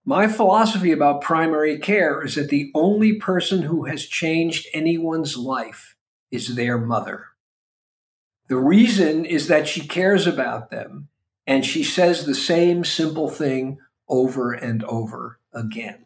My 0.06 0.28
philosophy 0.28 0.92
about 0.92 1.22
primary 1.22 1.78
care 1.78 2.22
is 2.22 2.34
that 2.34 2.50
the 2.50 2.70
only 2.74 3.14
person 3.14 3.62
who 3.62 3.84
has 3.84 4.04
changed 4.04 4.68
anyone's 4.74 5.38
life 5.38 5.96
is 6.30 6.56
their 6.56 6.76
mother. 6.76 7.28
The 8.48 8.58
reason 8.58 9.24
is 9.24 9.48
that 9.48 9.66
she 9.66 9.88
cares 9.88 10.26
about 10.26 10.70
them 10.70 11.08
and 11.46 11.64
she 11.64 11.82
says 11.82 12.24
the 12.26 12.34
same 12.34 12.84
simple 12.84 13.30
thing 13.30 13.78
over 14.06 14.52
and 14.52 14.84
over 14.84 15.40
again. 15.54 16.04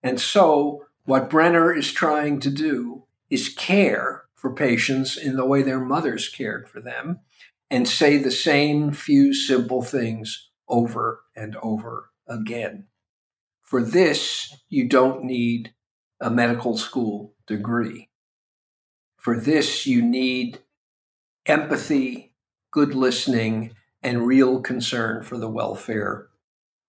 And 0.00 0.20
so, 0.20 0.86
what 1.04 1.28
Brenner 1.28 1.74
is 1.74 1.92
trying 1.92 2.38
to 2.40 2.50
do 2.50 3.04
is 3.30 3.48
care 3.48 4.24
for 4.36 4.54
patients 4.54 5.16
in 5.16 5.36
the 5.36 5.44
way 5.44 5.62
their 5.62 5.80
mothers 5.80 6.28
cared 6.28 6.68
for 6.68 6.80
them 6.80 7.18
and 7.68 7.88
say 7.88 8.16
the 8.16 8.30
same 8.30 8.92
few 8.92 9.34
simple 9.34 9.82
things 9.82 10.50
over 10.68 11.22
and 11.34 11.56
over 11.56 12.10
again. 12.28 12.86
For 13.74 13.82
this, 13.82 14.54
you 14.68 14.88
don't 14.88 15.24
need 15.24 15.74
a 16.20 16.30
medical 16.30 16.76
school 16.76 17.34
degree. 17.44 18.08
For 19.16 19.36
this, 19.36 19.84
you 19.84 20.00
need 20.00 20.60
empathy, 21.44 22.34
good 22.70 22.94
listening, 22.94 23.72
and 24.00 24.28
real 24.28 24.60
concern 24.60 25.24
for 25.24 25.38
the 25.38 25.48
welfare 25.48 26.28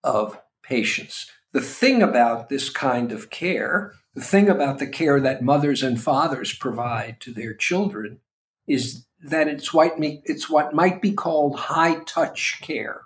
of 0.03 0.39
patients. 0.61 1.25
The 1.53 1.59
thing 1.59 2.03
about 2.03 2.49
this 2.49 2.69
kind 2.69 3.11
of 3.11 3.31
care, 3.31 3.93
the 4.13 4.21
thing 4.21 4.47
about 4.47 4.77
the 4.77 4.85
care 4.85 5.19
that 5.19 5.41
mothers 5.41 5.81
and 5.81 5.99
fathers 5.99 6.53
provide 6.53 7.19
to 7.21 7.33
their 7.33 7.55
children, 7.55 8.19
is 8.67 9.07
that 9.23 9.47
it's 9.47 9.73
what, 9.73 9.93
it's 9.97 10.51
what 10.51 10.75
might 10.75 11.01
be 11.01 11.13
called 11.13 11.57
high 11.61 12.03
touch 12.03 12.59
care. 12.61 13.01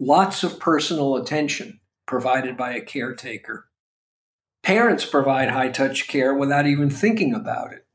Lots 0.00 0.42
of 0.42 0.58
personal 0.58 1.14
attention 1.14 1.78
provided 2.06 2.56
by 2.56 2.74
a 2.74 2.80
caretaker. 2.80 3.68
Parents 4.62 5.04
provide 5.04 5.50
high 5.50 5.68
touch 5.68 6.08
care 6.08 6.34
without 6.34 6.66
even 6.66 6.90
thinking 6.90 7.34
about 7.34 7.72
it. 7.72 7.86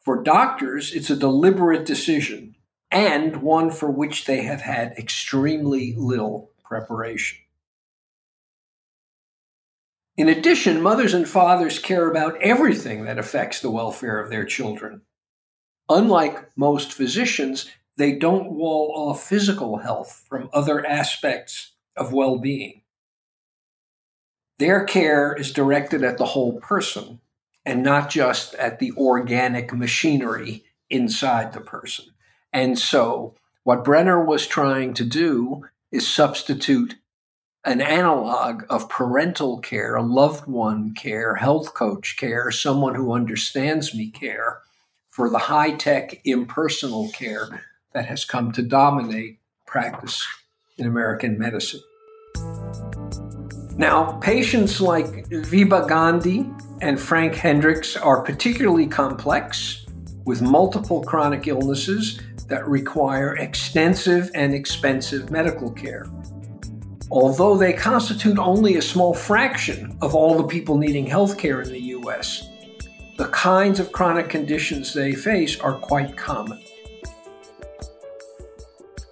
For 0.00 0.22
doctors, 0.22 0.94
it's 0.94 1.10
a 1.10 1.16
deliberate 1.16 1.84
decision 1.84 2.54
and 2.90 3.42
one 3.42 3.70
for 3.70 3.90
which 3.90 4.24
they 4.24 4.42
have 4.42 4.62
had 4.62 4.94
extremely 4.96 5.94
little 5.96 6.52
preparation. 6.64 7.38
In 10.16 10.28
addition, 10.28 10.82
mothers 10.82 11.14
and 11.14 11.28
fathers 11.28 11.78
care 11.78 12.10
about 12.10 12.40
everything 12.40 13.04
that 13.04 13.18
affects 13.18 13.60
the 13.60 13.70
welfare 13.70 14.20
of 14.20 14.30
their 14.30 14.44
children. 14.44 15.02
Unlike 15.88 16.50
most 16.56 16.92
physicians, 16.92 17.70
they 17.96 18.12
don't 18.12 18.52
wall 18.52 18.92
off 18.94 19.22
physical 19.22 19.78
health 19.78 20.24
from 20.28 20.50
other 20.52 20.84
aspects 20.84 21.72
of 21.96 22.12
well 22.12 22.38
being. 22.38 22.82
Their 24.58 24.84
care 24.84 25.34
is 25.34 25.52
directed 25.52 26.02
at 26.02 26.18
the 26.18 26.26
whole 26.26 26.60
person, 26.60 27.20
and 27.64 27.82
not 27.82 28.10
just 28.10 28.54
at 28.54 28.78
the 28.78 28.92
organic 28.92 29.72
machinery 29.72 30.64
inside 30.90 31.52
the 31.52 31.60
person. 31.60 32.06
And 32.52 32.78
so, 32.78 33.34
what 33.62 33.84
Brenner 33.84 34.24
was 34.24 34.46
trying 34.46 34.94
to 34.94 35.04
do 35.04 35.66
is 35.92 36.08
substitute 36.08 36.96
an 37.64 37.80
analog 37.80 38.64
of 38.70 38.88
parental 38.88 39.58
care, 39.58 39.94
a 39.94 40.02
loved 40.02 40.46
one 40.46 40.94
care, 40.94 41.34
health 41.36 41.74
coach 41.74 42.16
care, 42.16 42.50
someone 42.50 42.94
who 42.94 43.12
understands 43.12 43.94
me 43.94 44.10
care, 44.10 44.60
for 45.10 45.28
the 45.28 45.38
high 45.38 45.72
tech 45.72 46.20
impersonal 46.24 47.10
care 47.10 47.64
that 47.92 48.06
has 48.06 48.24
come 48.24 48.52
to 48.52 48.62
dominate 48.62 49.38
practice 49.66 50.26
in 50.78 50.86
American 50.86 51.38
medicine. 51.38 51.82
Now, 53.78 54.18
patients 54.18 54.80
like 54.80 55.28
Vibha 55.28 55.86
Gandhi 55.86 56.50
and 56.82 56.98
Frank 56.98 57.36
Hendricks 57.36 57.96
are 57.96 58.22
particularly 58.22 58.88
complex 58.88 59.86
with 60.24 60.42
multiple 60.42 61.04
chronic 61.04 61.46
illnesses 61.46 62.20
that 62.48 62.66
require 62.66 63.36
extensive 63.36 64.32
and 64.34 64.52
expensive 64.52 65.30
medical 65.30 65.70
care. 65.70 66.08
Although 67.12 67.56
they 67.56 67.72
constitute 67.72 68.36
only 68.36 68.78
a 68.78 68.82
small 68.82 69.14
fraction 69.14 69.96
of 70.02 70.12
all 70.12 70.36
the 70.36 70.48
people 70.48 70.76
needing 70.76 71.06
health 71.06 71.38
care 71.38 71.62
in 71.62 71.68
the 71.70 71.80
US, 71.98 72.48
the 73.16 73.28
kinds 73.28 73.78
of 73.78 73.92
chronic 73.92 74.28
conditions 74.28 74.92
they 74.92 75.12
face 75.12 75.56
are 75.60 75.74
quite 75.74 76.16
common. 76.16 76.60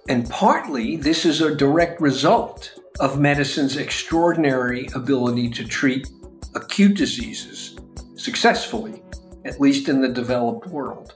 And 0.09 0.29
partly 0.29 0.97
this 0.97 1.23
is 1.23 1.39
a 1.39 1.55
direct 1.55 2.01
result 2.01 2.77
of 2.99 3.19
medicine's 3.19 3.77
extraordinary 3.77 4.87
ability 4.95 5.49
to 5.49 5.65
treat 5.65 6.07
acute 6.55 6.95
diseases 6.95 7.77
successfully 8.15 9.01
at 9.47 9.61
least 9.61 9.87
in 9.87 10.01
the 10.01 10.09
developed 10.09 10.67
world. 10.67 11.15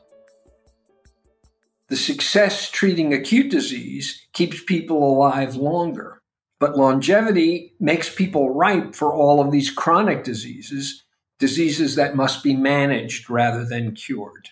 The 1.89 1.98
success 1.98 2.72
treating 2.72 3.13
acute 3.13 3.52
disease 3.52 4.26
keeps 4.32 4.63
people 4.63 5.04
alive 5.04 5.56
longer, 5.56 6.22
but 6.60 6.78
longevity 6.78 7.74
makes 7.80 8.13
people 8.13 8.54
ripe 8.54 8.96
for 8.96 9.13
all 9.13 9.41
of 9.41 9.52
these 9.52 9.70
chronic 9.70 10.24
diseases, 10.24 11.04
diseases 11.38 11.96
that 11.96 12.15
must 12.15 12.44
be 12.44 12.56
managed 12.56 13.30
rather 13.30 13.65
than 13.65 13.94
cured. 13.94 14.50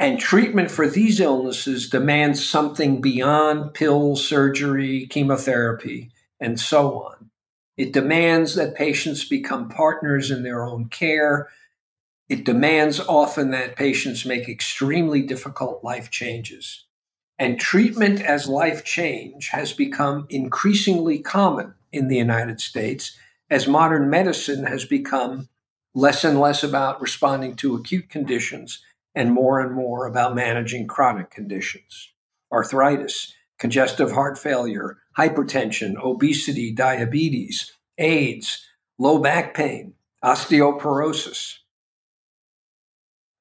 And 0.00 0.18
treatment 0.18 0.70
for 0.70 0.88
these 0.88 1.20
illnesses 1.20 1.90
demands 1.90 2.48
something 2.48 3.02
beyond 3.02 3.74
pills, 3.74 4.26
surgery, 4.26 5.06
chemotherapy, 5.06 6.10
and 6.40 6.58
so 6.58 7.02
on. 7.02 7.30
It 7.76 7.92
demands 7.92 8.54
that 8.54 8.74
patients 8.74 9.26
become 9.26 9.68
partners 9.68 10.30
in 10.30 10.42
their 10.42 10.64
own 10.64 10.88
care. 10.88 11.50
It 12.30 12.46
demands 12.46 12.98
often 12.98 13.50
that 13.50 13.76
patients 13.76 14.24
make 14.24 14.48
extremely 14.48 15.20
difficult 15.20 15.84
life 15.84 16.10
changes. 16.10 16.86
And 17.38 17.60
treatment 17.60 18.22
as 18.22 18.48
life 18.48 18.82
change 18.84 19.48
has 19.48 19.74
become 19.74 20.26
increasingly 20.30 21.18
common 21.18 21.74
in 21.92 22.08
the 22.08 22.16
United 22.16 22.62
States 22.62 23.18
as 23.50 23.68
modern 23.68 24.08
medicine 24.08 24.64
has 24.64 24.86
become 24.86 25.50
less 25.94 26.24
and 26.24 26.40
less 26.40 26.64
about 26.64 27.02
responding 27.02 27.54
to 27.56 27.74
acute 27.74 28.08
conditions 28.08 28.82
and 29.14 29.32
more 29.32 29.60
and 29.60 29.74
more 29.74 30.06
about 30.06 30.34
managing 30.34 30.86
chronic 30.86 31.30
conditions 31.30 32.12
arthritis, 32.52 33.32
congestive 33.58 34.10
heart 34.10 34.36
failure, 34.36 34.98
hypertension, 35.16 35.94
obesity, 36.02 36.72
diabetes, 36.72 37.72
AIDS, 37.98 38.66
low 38.98 39.18
back 39.18 39.54
pain, 39.54 39.94
osteoporosis. 40.24 41.58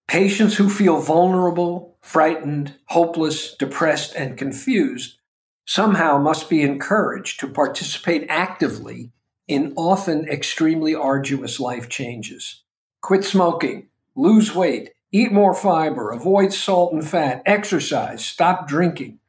Patients 0.08 0.56
who 0.58 0.70
feel 0.70 1.00
vulnerable, 1.00 1.98
frightened, 2.02 2.76
hopeless, 2.86 3.56
depressed, 3.56 4.16
and 4.16 4.38
confused 4.38 5.18
somehow 5.66 6.18
must 6.18 6.50
be 6.50 6.62
encouraged 6.64 7.40
to 7.40 7.48
participate 7.48 8.26
actively 8.28 9.12
in 9.48 9.74
often 9.76 10.28
extremely 10.28 10.96
arduous 10.96 11.60
life 11.60 11.90
changes. 11.90 12.64
Quit 13.02 13.24
smoking, 13.24 13.88
lose 14.16 14.54
weight, 14.54 14.92
Eat 15.12 15.32
more 15.32 15.56
fiber, 15.56 16.12
avoid 16.12 16.54
salt 16.54 16.94
and 16.94 17.08
fat, 17.08 17.42
exercise, 17.46 18.24
stop 18.24 18.68
drinking. 18.68 19.20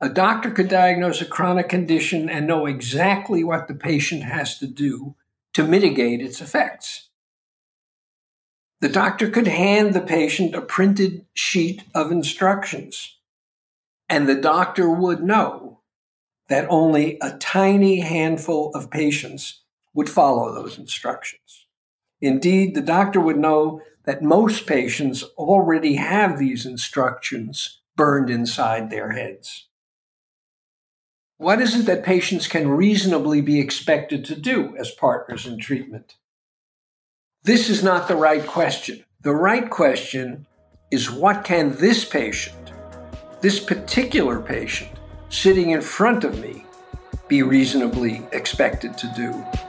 A 0.00 0.08
doctor 0.08 0.50
could 0.50 0.68
diagnose 0.68 1.20
a 1.20 1.26
chronic 1.26 1.68
condition 1.68 2.28
and 2.28 2.46
know 2.46 2.66
exactly 2.66 3.44
what 3.44 3.68
the 3.68 3.74
patient 3.74 4.24
has 4.24 4.58
to 4.58 4.66
do 4.66 5.14
to 5.54 5.64
mitigate 5.64 6.20
its 6.20 6.40
effects. 6.40 7.08
The 8.80 8.88
doctor 8.88 9.28
could 9.28 9.48
hand 9.48 9.94
the 9.94 10.00
patient 10.00 10.54
a 10.54 10.60
printed 10.60 11.26
sheet 11.34 11.82
of 11.94 12.12
instructions, 12.12 13.18
and 14.08 14.28
the 14.28 14.40
doctor 14.40 14.88
would 14.88 15.22
know 15.22 15.80
that 16.48 16.66
only 16.70 17.18
a 17.20 17.36
tiny 17.38 18.00
handful 18.00 18.70
of 18.74 18.90
patients 18.90 19.62
would 19.94 20.08
follow 20.08 20.54
those 20.54 20.78
instructions. 20.78 21.66
Indeed, 22.20 22.74
the 22.74 22.80
doctor 22.80 23.20
would 23.20 23.38
know 23.38 23.82
that 24.08 24.22
most 24.22 24.66
patients 24.66 25.22
already 25.36 25.96
have 25.96 26.38
these 26.38 26.64
instructions 26.64 27.82
burned 27.94 28.30
inside 28.30 28.88
their 28.88 29.10
heads. 29.10 29.68
What 31.36 31.60
is 31.60 31.78
it 31.78 31.84
that 31.84 32.04
patients 32.04 32.48
can 32.48 32.70
reasonably 32.70 33.42
be 33.42 33.60
expected 33.60 34.24
to 34.24 34.34
do 34.34 34.74
as 34.78 34.90
partners 34.92 35.46
in 35.46 35.58
treatment? 35.58 36.14
This 37.42 37.68
is 37.68 37.82
not 37.82 38.08
the 38.08 38.16
right 38.16 38.46
question. 38.46 39.04
The 39.20 39.34
right 39.34 39.68
question 39.68 40.46
is 40.90 41.10
what 41.10 41.44
can 41.44 41.76
this 41.76 42.06
patient, 42.06 42.72
this 43.42 43.60
particular 43.60 44.40
patient 44.40 44.92
sitting 45.28 45.72
in 45.72 45.82
front 45.82 46.24
of 46.24 46.40
me, 46.40 46.64
be 47.28 47.42
reasonably 47.42 48.22
expected 48.32 48.96
to 48.96 49.12
do? 49.14 49.67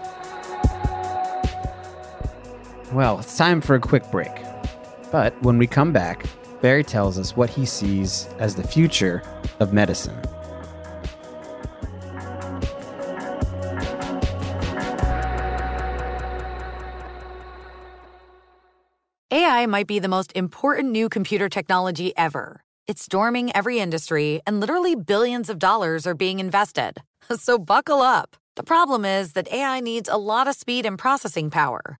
Well, 2.91 3.19
it's 3.19 3.37
time 3.37 3.61
for 3.61 3.75
a 3.75 3.79
quick 3.79 4.09
break. 4.09 4.31
But 5.11 5.39
when 5.43 5.59
we 5.59 5.67
come 5.67 5.93
back, 5.93 6.25
Barry 6.59 6.83
tells 6.83 7.19
us 7.19 7.37
what 7.37 7.49
he 7.49 7.63
sees 7.63 8.27
as 8.39 8.55
the 8.55 8.63
future 8.63 9.21
of 9.59 9.73
medicine. 9.73 10.19
AI 19.31 19.67
might 19.67 19.85
be 19.85 19.99
the 19.99 20.07
most 20.07 20.31
important 20.35 20.89
new 20.89 21.09
computer 21.09 21.47
technology 21.47 22.17
ever. 22.17 22.63
It's 22.87 23.03
storming 23.03 23.55
every 23.55 23.77
industry, 23.77 24.41
and 24.47 24.59
literally 24.59 24.95
billions 24.95 25.51
of 25.51 25.59
dollars 25.59 26.07
are 26.07 26.15
being 26.15 26.39
invested. 26.39 27.01
So 27.37 27.59
buckle 27.59 28.01
up. 28.01 28.35
The 28.55 28.63
problem 28.63 29.05
is 29.05 29.33
that 29.33 29.51
AI 29.51 29.81
needs 29.81 30.09
a 30.09 30.17
lot 30.17 30.47
of 30.47 30.55
speed 30.55 30.83
and 30.87 30.97
processing 30.97 31.51
power. 31.51 31.99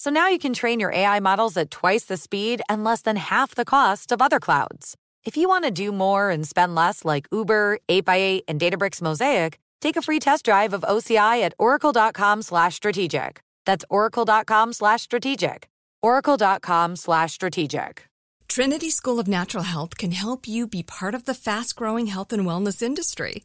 So 0.00 0.08
now 0.08 0.28
you 0.28 0.38
can 0.38 0.54
train 0.54 0.80
your 0.80 0.94
AI 0.94 1.20
models 1.20 1.58
at 1.58 1.70
twice 1.70 2.04
the 2.04 2.16
speed 2.16 2.62
and 2.70 2.82
less 2.82 3.02
than 3.02 3.16
half 3.16 3.54
the 3.54 3.66
cost 3.66 4.12
of 4.12 4.22
other 4.22 4.40
clouds. 4.40 4.96
If 5.26 5.36
you 5.36 5.46
want 5.46 5.66
to 5.66 5.70
do 5.70 5.92
more 5.92 6.30
and 6.30 6.48
spend 6.48 6.74
less 6.74 7.04
like 7.04 7.26
Uber, 7.30 7.80
8x8, 7.86 8.44
and 8.48 8.58
Databricks 8.58 9.02
Mosaic, 9.02 9.58
take 9.82 9.98
a 9.98 10.00
free 10.00 10.18
test 10.18 10.46
drive 10.46 10.72
of 10.72 10.86
OCI 10.88 11.42
at 11.42 11.52
oracle.com 11.58 12.40
slash 12.40 12.76
strategic. 12.76 13.42
That's 13.66 13.84
oracle.com 13.90 14.72
slash 14.72 15.02
strategic. 15.02 15.68
oracle.com 16.00 16.96
slash 16.96 17.34
strategic. 17.34 18.08
Trinity 18.48 18.88
School 18.88 19.20
of 19.20 19.28
Natural 19.28 19.64
Health 19.64 19.98
can 19.98 20.12
help 20.12 20.48
you 20.48 20.66
be 20.66 20.82
part 20.82 21.14
of 21.14 21.26
the 21.26 21.34
fast-growing 21.34 22.06
health 22.06 22.32
and 22.32 22.46
wellness 22.46 22.80
industry. 22.80 23.44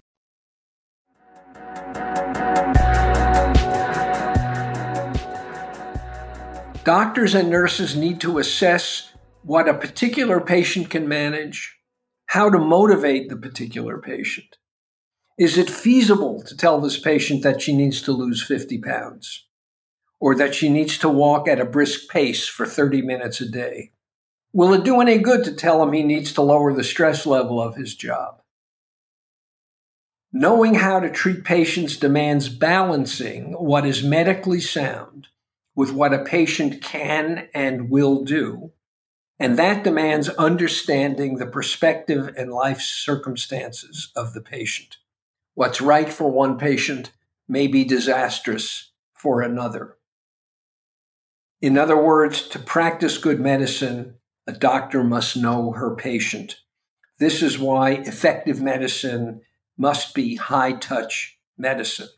Doctors 6.83 7.35
and 7.35 7.49
nurses 7.49 7.95
need 7.95 8.19
to 8.21 8.39
assess 8.39 9.11
what 9.43 9.69
a 9.69 9.73
particular 9.73 10.41
patient 10.41 10.89
can 10.89 11.07
manage, 11.07 11.77
how 12.25 12.49
to 12.49 12.57
motivate 12.57 13.29
the 13.29 13.37
particular 13.37 13.99
patient. 13.99 14.57
Is 15.37 15.57
it 15.57 15.69
feasible 15.69 16.41
to 16.43 16.57
tell 16.57 16.81
this 16.81 16.99
patient 16.99 17.43
that 17.43 17.61
she 17.61 17.75
needs 17.75 18.01
to 18.01 18.11
lose 18.11 18.43
50 18.43 18.79
pounds 18.79 19.47
or 20.19 20.35
that 20.35 20.55
she 20.55 20.69
needs 20.69 20.97
to 20.99 21.09
walk 21.09 21.47
at 21.47 21.59
a 21.59 21.65
brisk 21.65 22.09
pace 22.09 22.47
for 22.47 22.65
30 22.65 23.03
minutes 23.03 23.41
a 23.41 23.49
day? 23.49 23.91
Will 24.51 24.73
it 24.73 24.83
do 24.83 25.01
any 25.01 25.19
good 25.19 25.43
to 25.45 25.53
tell 25.53 25.81
him 25.83 25.93
he 25.93 26.03
needs 26.03 26.33
to 26.33 26.41
lower 26.41 26.73
the 26.73 26.83
stress 26.83 27.25
level 27.25 27.61
of 27.61 27.75
his 27.75 27.95
job? 27.95 28.40
Knowing 30.33 30.75
how 30.75 30.99
to 30.99 31.09
treat 31.09 31.43
patients 31.43 31.97
demands 31.97 32.47
balancing 32.47 33.51
what 33.53 33.85
is 33.85 34.03
medically 34.03 34.61
sound 34.61 35.27
with 35.75 35.91
what 35.91 36.13
a 36.13 36.23
patient 36.23 36.81
can 36.81 37.49
and 37.53 37.89
will 37.89 38.23
do. 38.23 38.71
And 39.39 39.57
that 39.57 39.83
demands 39.83 40.29
understanding 40.29 41.35
the 41.35 41.47
perspective 41.47 42.33
and 42.37 42.53
life 42.53 42.79
circumstances 42.79 44.11
of 44.15 44.33
the 44.33 44.41
patient. 44.41 44.97
What's 45.53 45.81
right 45.81 46.07
for 46.07 46.29
one 46.31 46.57
patient 46.57 47.11
may 47.47 47.67
be 47.67 47.83
disastrous 47.83 48.91
for 49.13 49.41
another. 49.41 49.97
In 51.61 51.77
other 51.77 52.01
words, 52.01 52.47
to 52.49 52.59
practice 52.59 53.17
good 53.17 53.39
medicine, 53.39 54.15
a 54.47 54.53
doctor 54.53 55.03
must 55.03 55.35
know 55.35 55.71
her 55.73 55.95
patient. 55.95 56.61
This 57.19 57.41
is 57.41 57.59
why 57.59 57.91
effective 57.91 58.61
medicine 58.61 59.41
must 59.81 60.13
be 60.13 60.35
high 60.35 60.73
touch 60.73 61.39
medicine. 61.57 62.09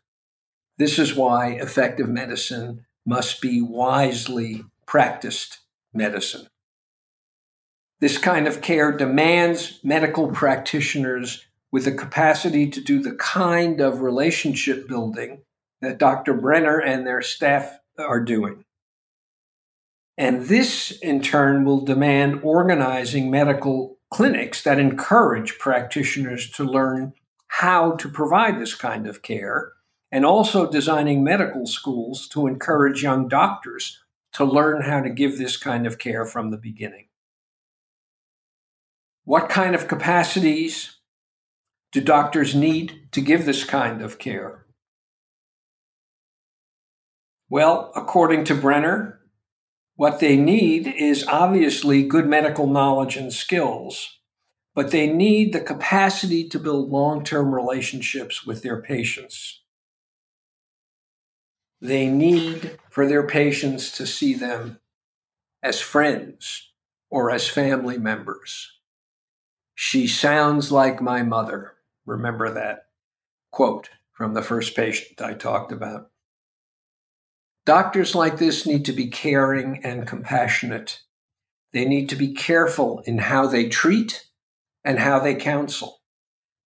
This 0.77 0.99
is 0.99 1.15
why 1.15 1.51
effective 1.51 2.09
medicine 2.09 2.85
must 3.05 3.41
be 3.41 3.61
wisely 3.61 4.65
practiced 4.85 5.59
medicine. 5.93 6.47
This 8.01 8.17
kind 8.17 8.49
of 8.49 8.61
care 8.61 8.91
demands 8.91 9.79
medical 9.81 10.27
practitioners 10.27 11.45
with 11.71 11.85
the 11.85 11.93
capacity 11.93 12.69
to 12.69 12.81
do 12.81 13.01
the 13.01 13.15
kind 13.15 13.79
of 13.79 14.01
relationship 14.01 14.85
building 14.85 15.43
that 15.79 15.97
Dr. 15.97 16.33
Brenner 16.33 16.79
and 16.79 17.07
their 17.07 17.21
staff 17.21 17.79
are 17.97 18.19
doing. 18.19 18.65
And 20.17 20.47
this, 20.47 20.91
in 20.91 21.21
turn, 21.21 21.63
will 21.63 21.85
demand 21.85 22.41
organizing 22.43 23.31
medical 23.31 23.99
clinics 24.11 24.63
that 24.63 24.79
encourage 24.79 25.57
practitioners 25.59 26.51
to 26.51 26.65
learn 26.65 27.13
how 27.57 27.91
to 27.91 28.09
provide 28.09 28.59
this 28.59 28.73
kind 28.73 29.05
of 29.05 29.21
care, 29.21 29.73
and 30.11 30.25
also 30.25 30.69
designing 30.69 31.23
medical 31.23 31.67
schools 31.67 32.27
to 32.27 32.47
encourage 32.47 33.03
young 33.03 33.27
doctors 33.27 34.01
to 34.31 34.43
learn 34.43 34.81
how 34.81 34.99
to 34.99 35.09
give 35.11 35.37
this 35.37 35.55
kind 35.55 35.85
of 35.85 35.99
care 35.99 36.25
from 36.25 36.49
the 36.49 36.57
beginning. 36.57 37.05
What 39.23 39.49
kind 39.49 39.75
of 39.75 39.87
capacities 39.87 40.97
do 41.91 42.01
doctors 42.01 42.55
need 42.55 43.07
to 43.11 43.21
give 43.21 43.45
this 43.45 43.63
kind 43.63 44.01
of 44.01 44.17
care? 44.17 44.65
Well, 47.49 47.91
according 47.95 48.45
to 48.45 48.55
Brenner, 48.55 49.19
what 49.95 50.19
they 50.19 50.37
need 50.37 50.87
is 50.87 51.27
obviously 51.27 52.01
good 52.01 52.25
medical 52.25 52.65
knowledge 52.65 53.15
and 53.15 53.31
skills, 53.31 54.17
but 54.75 54.91
they 54.91 55.07
need 55.07 55.53
the 55.53 55.61
capacity 55.61 56.47
to 56.49 56.59
build 56.59 56.89
long 56.89 57.23
term 57.23 57.53
relationships 57.53 58.45
with 58.45 58.63
their 58.63 58.81
patients. 58.81 59.61
They 61.81 62.07
need 62.07 62.79
for 62.89 63.07
their 63.07 63.27
patients 63.27 63.91
to 63.97 64.07
see 64.07 64.33
them 64.33 64.79
as 65.61 65.81
friends 65.81 66.71
or 67.09 67.29
as 67.29 67.47
family 67.47 67.97
members. 67.97 68.71
She 69.75 70.07
sounds 70.07 70.71
like 70.71 71.01
my 71.01 71.23
mother. 71.23 71.73
Remember 72.05 72.49
that 72.51 72.87
quote 73.51 73.89
from 74.11 74.33
the 74.33 74.41
first 74.41 74.75
patient 74.75 75.21
I 75.21 75.33
talked 75.33 75.71
about. 75.71 76.09
Doctors 77.65 78.13
like 78.13 78.39
this 78.39 78.65
need 78.65 78.83
to 78.85 78.91
be 78.91 79.07
caring 79.07 79.79
and 79.85 80.07
compassionate. 80.07 81.01
They 81.71 81.85
need 81.85 82.09
to 82.09 82.15
be 82.15 82.33
careful 82.33 83.01
in 83.05 83.19
how 83.19 83.47
they 83.47 83.69
treat 83.69 84.25
and 84.83 84.99
how 84.99 85.19
they 85.19 85.35
counsel. 85.35 86.01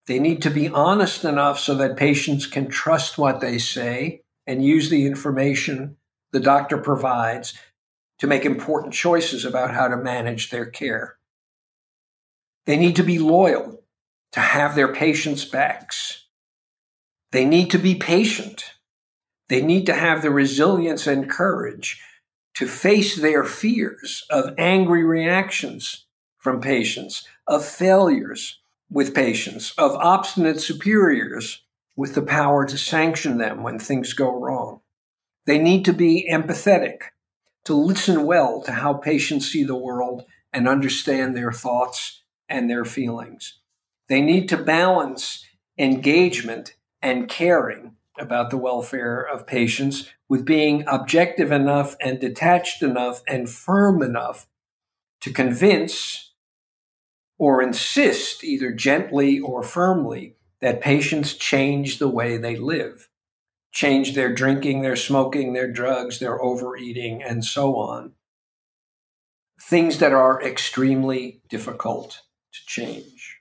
They 0.07 0.19
need 0.19 0.41
to 0.43 0.49
be 0.49 0.69
honest 0.69 1.25
enough 1.25 1.59
so 1.59 1.75
that 1.75 1.97
patients 1.97 2.45
can 2.45 2.69
trust 2.69 3.17
what 3.17 3.41
they 3.41 3.57
say 3.57 4.23
and 4.45 4.63
use 4.63 4.89
the 4.89 5.05
information 5.05 5.97
the 6.31 6.39
doctor 6.39 6.77
provides 6.77 7.53
to 8.19 8.27
make 8.27 8.45
important 8.45 8.93
choices 8.93 9.45
about 9.45 9.73
how 9.73 9.87
to 9.87 9.97
manage 9.97 10.49
their 10.49 10.65
care. 10.65 11.17
They 12.65 12.77
need 12.77 12.95
to 12.95 13.03
be 13.03 13.19
loyal 13.19 13.83
to 14.31 14.39
have 14.39 14.75
their 14.75 14.93
patients' 14.93 15.45
backs. 15.45 16.25
They 17.31 17.45
need 17.45 17.71
to 17.71 17.77
be 17.77 17.95
patient. 17.95 18.73
They 19.49 19.61
need 19.61 19.85
to 19.85 19.93
have 19.93 20.21
the 20.21 20.31
resilience 20.31 21.07
and 21.07 21.29
courage 21.29 22.01
to 22.55 22.67
face 22.67 23.15
their 23.15 23.43
fears 23.43 24.25
of 24.29 24.53
angry 24.57 25.03
reactions 25.03 26.06
from 26.47 26.61
patients, 26.61 27.27
of 27.45 27.65
failures 27.65 28.61
with 28.89 29.13
patients, 29.13 29.73
of 29.77 29.91
obstinate 29.97 30.61
superiors 30.61 31.65
with 31.97 32.15
the 32.15 32.21
power 32.21 32.65
to 32.65 32.77
sanction 32.77 33.37
them 33.37 33.63
when 33.63 33.77
things 33.77 34.13
go 34.13 34.33
wrong. 34.33 34.79
They 35.45 35.57
need 35.57 35.83
to 35.83 35.91
be 35.91 36.25
empathetic, 36.31 36.99
to 37.65 37.73
listen 37.73 38.25
well 38.25 38.61
to 38.61 38.71
how 38.71 38.93
patients 38.93 39.51
see 39.51 39.65
the 39.65 39.75
world 39.75 40.23
and 40.53 40.69
understand 40.69 41.35
their 41.35 41.51
thoughts 41.51 42.23
and 42.47 42.69
their 42.69 42.85
feelings. 42.85 43.59
They 44.07 44.21
need 44.21 44.47
to 44.47 44.57
balance 44.57 45.45
engagement 45.77 46.75
and 47.01 47.27
caring 47.27 47.97
about 48.17 48.51
the 48.51 48.57
welfare 48.57 49.19
of 49.19 49.45
patients 49.45 50.09
with 50.29 50.45
being 50.45 50.85
objective 50.87 51.51
enough 51.51 51.97
and 51.99 52.21
detached 52.21 52.81
enough 52.83 53.21
and 53.27 53.49
firm 53.49 54.01
enough 54.01 54.47
to 55.19 55.33
convince 55.33 56.26
or 57.37 57.61
insist, 57.61 58.43
either 58.43 58.71
gently 58.71 59.39
or 59.39 59.63
firmly, 59.63 60.35
that 60.61 60.81
patients 60.81 61.33
change 61.33 61.99
the 61.99 62.07
way 62.07 62.37
they 62.37 62.55
live, 62.55 63.09
change 63.71 64.15
their 64.15 64.33
drinking, 64.33 64.81
their 64.81 64.95
smoking, 64.95 65.53
their 65.53 65.71
drugs, 65.71 66.19
their 66.19 66.41
overeating, 66.41 67.21
and 67.21 67.45
so 67.45 67.75
on. 67.75 68.13
Things 69.61 69.99
that 69.99 70.13
are 70.13 70.41
extremely 70.41 71.41
difficult 71.49 72.21
to 72.53 72.59
change. 72.65 73.39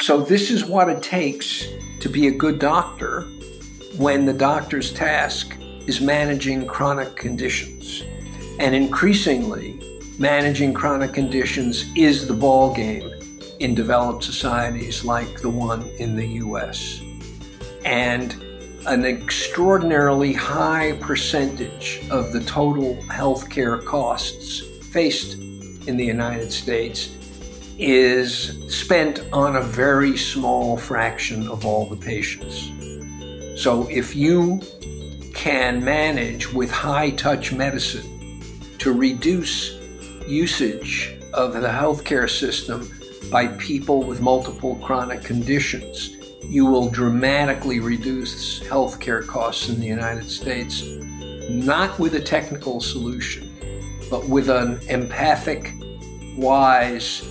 So, 0.00 0.20
this 0.20 0.50
is 0.50 0.64
what 0.64 0.88
it 0.88 1.02
takes 1.02 1.66
to 2.00 2.08
be 2.08 2.28
a 2.28 2.32
good 2.32 2.58
doctor 2.58 3.22
when 3.96 4.26
the 4.26 4.32
doctor's 4.32 4.92
task 4.92 5.56
is 5.86 6.00
managing 6.00 6.66
chronic 6.66 7.16
conditions. 7.16 8.02
And 8.58 8.74
increasingly, 8.74 9.80
managing 10.18 10.72
chronic 10.72 11.12
conditions 11.12 11.84
is 11.96 12.26
the 12.28 12.34
ball 12.34 12.72
game 12.72 13.10
in 13.58 13.74
developed 13.74 14.22
societies 14.22 15.04
like 15.04 15.40
the 15.40 15.48
one 15.48 15.88
in 15.98 16.14
the 16.14 16.26
US. 16.26 17.00
And 17.84 18.36
an 18.86 19.04
extraordinarily 19.04 20.32
high 20.32 20.92
percentage 21.00 22.06
of 22.10 22.32
the 22.32 22.40
total 22.40 22.96
healthcare 23.04 23.84
costs 23.84 24.60
faced 24.92 25.34
in 25.34 25.96
the 25.96 26.04
United 26.04 26.52
States 26.52 27.10
is 27.78 28.62
spent 28.68 29.24
on 29.32 29.56
a 29.56 29.60
very 29.60 30.16
small 30.16 30.76
fraction 30.76 31.48
of 31.48 31.66
all 31.66 31.86
the 31.86 31.96
patients. 31.96 32.70
So 33.60 33.88
if 33.88 34.14
you 34.14 34.60
can 35.34 35.82
manage 35.82 36.52
with 36.52 36.70
high 36.70 37.10
touch 37.10 37.52
medicine 37.52 38.40
to 38.78 38.92
reduce 38.92 39.83
usage 40.26 41.18
of 41.32 41.52
the 41.54 41.68
healthcare 41.68 42.28
system 42.28 42.90
by 43.30 43.48
people 43.58 44.02
with 44.02 44.20
multiple 44.20 44.76
chronic 44.76 45.22
conditions, 45.22 46.16
you 46.42 46.66
will 46.66 46.88
dramatically 46.88 47.80
reduce 47.80 48.60
healthcare 48.60 49.26
costs 49.26 49.68
in 49.68 49.80
the 49.80 49.86
United 49.86 50.28
States, 50.30 50.84
not 51.50 51.98
with 51.98 52.14
a 52.14 52.20
technical 52.20 52.80
solution, 52.80 53.50
but 54.10 54.28
with 54.28 54.48
an 54.48 54.78
empathic, 54.88 55.72
wise, 56.36 57.22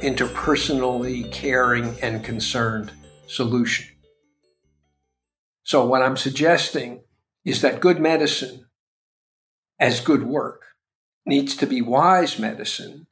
interpersonally 0.00 1.30
caring 1.32 1.98
and 2.02 2.24
concerned 2.24 2.92
solution. 3.26 3.86
So, 5.62 5.84
what 5.86 6.02
I'm 6.02 6.16
suggesting 6.16 7.02
is 7.44 7.62
that 7.62 7.80
good 7.80 8.00
medicine, 8.00 8.66
as 9.80 10.00
good 10.00 10.24
work, 10.24 10.62
needs 11.26 11.56
to 11.56 11.66
be 11.66 11.82
wise 11.82 12.38
medicine 12.38 13.06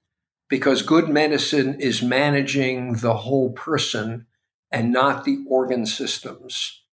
because 0.49 0.83
good 0.83 1.09
medicine 1.09 1.79
is 1.81 2.03
managing 2.03 2.95
the 2.95 3.15
whole 3.15 3.53
person 3.53 4.27
and 4.71 4.93
not 4.93 5.25
the 5.25 5.45
organ 5.49 5.85
systems 5.87 6.85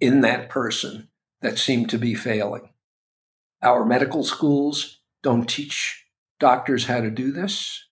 in 0.00 0.20
that 0.20 0.48
person 0.48 1.08
that 1.40 1.58
seem 1.58 1.86
to 1.86 1.98
be 1.98 2.14
failing. 2.14 2.70
Our 3.62 3.84
medical 3.84 4.24
schools 4.24 5.00
don't 5.22 5.48
teach 5.48 6.06
doctors 6.38 6.86
how 6.86 7.00
to 7.00 7.10
do 7.10 7.32
this. 7.32 7.84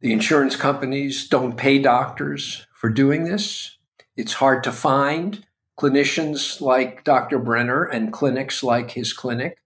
The 0.00 0.12
insurance 0.12 0.56
companies 0.56 1.28
don't 1.28 1.56
pay 1.56 1.78
doctors 1.78 2.66
for 2.72 2.88
doing 2.88 3.24
this. 3.24 3.76
It's 4.16 4.34
hard 4.34 4.62
to 4.64 4.72
find 4.72 5.44
clinicians 5.78 6.60
like 6.60 7.04
Dr. 7.04 7.38
Brenner 7.38 7.84
and 7.84 8.12
clinics 8.12 8.62
like 8.62 8.92
his 8.92 9.12
clinic, 9.12 9.58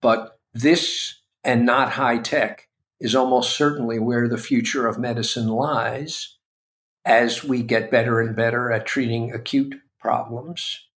but 0.00 0.38
this 0.52 1.17
and 1.44 1.64
not 1.64 1.92
high 1.92 2.18
tech 2.18 2.68
is 3.00 3.14
almost 3.14 3.56
certainly 3.56 3.98
where 3.98 4.28
the 4.28 4.38
future 4.38 4.86
of 4.86 4.98
medicine 4.98 5.48
lies. 5.48 6.36
as 7.04 7.42
we 7.42 7.62
get 7.62 7.90
better 7.90 8.20
and 8.20 8.36
better 8.36 8.70
at 8.70 8.84
treating 8.84 9.32
acute 9.32 9.74
problems. 9.98 10.88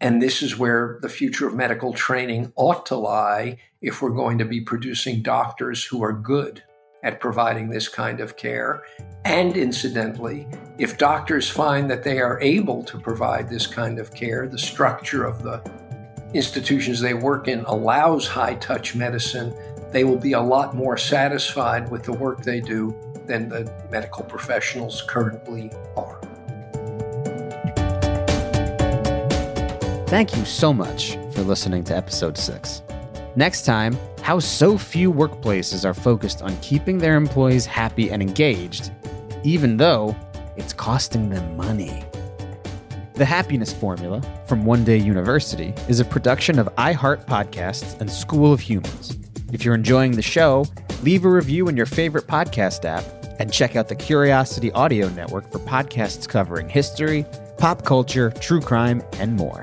And 0.00 0.20
this 0.22 0.42
is 0.42 0.58
where 0.58 0.98
the 1.00 1.08
future 1.08 1.48
of 1.48 1.54
medical 1.54 1.92
training 1.94 2.52
ought 2.54 2.84
to 2.86 2.96
lie 2.96 3.56
if 3.80 4.02
we're 4.02 4.10
going 4.10 4.38
to 4.38 4.44
be 4.44 4.60
producing 4.60 5.22
doctors 5.22 5.84
who 5.84 6.04
are 6.04 6.12
good 6.12 6.62
at 7.02 7.20
providing 7.20 7.70
this 7.70 7.88
kind 7.88 8.20
of 8.20 8.36
care. 8.36 8.82
And 9.24 9.56
incidentally, 9.56 10.46
if 10.78 10.98
doctors 10.98 11.48
find 11.48 11.90
that 11.90 12.04
they 12.04 12.20
are 12.20 12.40
able 12.40 12.82
to 12.84 12.98
provide 12.98 13.48
this 13.48 13.66
kind 13.66 13.98
of 13.98 14.12
care, 14.12 14.46
the 14.46 14.58
structure 14.58 15.24
of 15.24 15.42
the 15.42 15.62
institutions 16.34 17.00
they 17.00 17.14
work 17.14 17.48
in 17.48 17.60
allows 17.60 18.26
high 18.26 18.54
touch 18.56 18.94
medicine, 18.94 19.54
they 19.92 20.04
will 20.04 20.18
be 20.18 20.32
a 20.32 20.40
lot 20.40 20.74
more 20.74 20.96
satisfied 20.96 21.90
with 21.90 22.02
the 22.04 22.12
work 22.12 22.42
they 22.42 22.60
do 22.60 22.94
than 23.26 23.48
the 23.48 23.70
medical 23.90 24.24
professionals 24.24 25.02
currently 25.02 25.70
are. 25.96 26.20
Thank 30.08 30.36
you 30.36 30.44
so 30.44 30.72
much 30.72 31.18
for 31.32 31.42
listening 31.42 31.84
to 31.84 31.96
episode 31.96 32.38
6. 32.38 32.82
Next 33.36 33.66
time, 33.66 33.96
how 34.22 34.38
so 34.38 34.76
few 34.76 35.12
workplaces 35.12 35.84
are 35.84 35.94
focused 35.94 36.42
on 36.42 36.56
keeping 36.58 36.98
their 36.98 37.16
employees 37.16 37.66
happy 37.66 38.10
and 38.10 38.22
engaged, 38.22 38.90
even 39.44 39.76
though 39.76 40.16
it's 40.56 40.72
costing 40.72 41.28
them 41.28 41.56
money. 41.56 42.04
The 43.18 43.24
Happiness 43.24 43.72
Formula 43.72 44.22
from 44.46 44.64
One 44.64 44.84
Day 44.84 44.96
University 44.96 45.74
is 45.88 45.98
a 45.98 46.04
production 46.04 46.56
of 46.60 46.72
iHeart 46.76 47.26
Podcasts 47.26 48.00
and 48.00 48.08
School 48.08 48.52
of 48.52 48.60
Humans. 48.60 49.18
If 49.52 49.64
you're 49.64 49.74
enjoying 49.74 50.12
the 50.12 50.22
show, 50.22 50.66
leave 51.02 51.24
a 51.24 51.28
review 51.28 51.66
in 51.66 51.76
your 51.76 51.84
favorite 51.84 52.28
podcast 52.28 52.84
app 52.84 53.02
and 53.40 53.52
check 53.52 53.74
out 53.74 53.88
the 53.88 53.96
Curiosity 53.96 54.70
Audio 54.70 55.08
Network 55.08 55.50
for 55.50 55.58
podcasts 55.58 56.28
covering 56.28 56.68
history, 56.68 57.26
pop 57.58 57.84
culture, 57.84 58.30
true 58.40 58.60
crime, 58.60 59.02
and 59.14 59.34
more. 59.34 59.62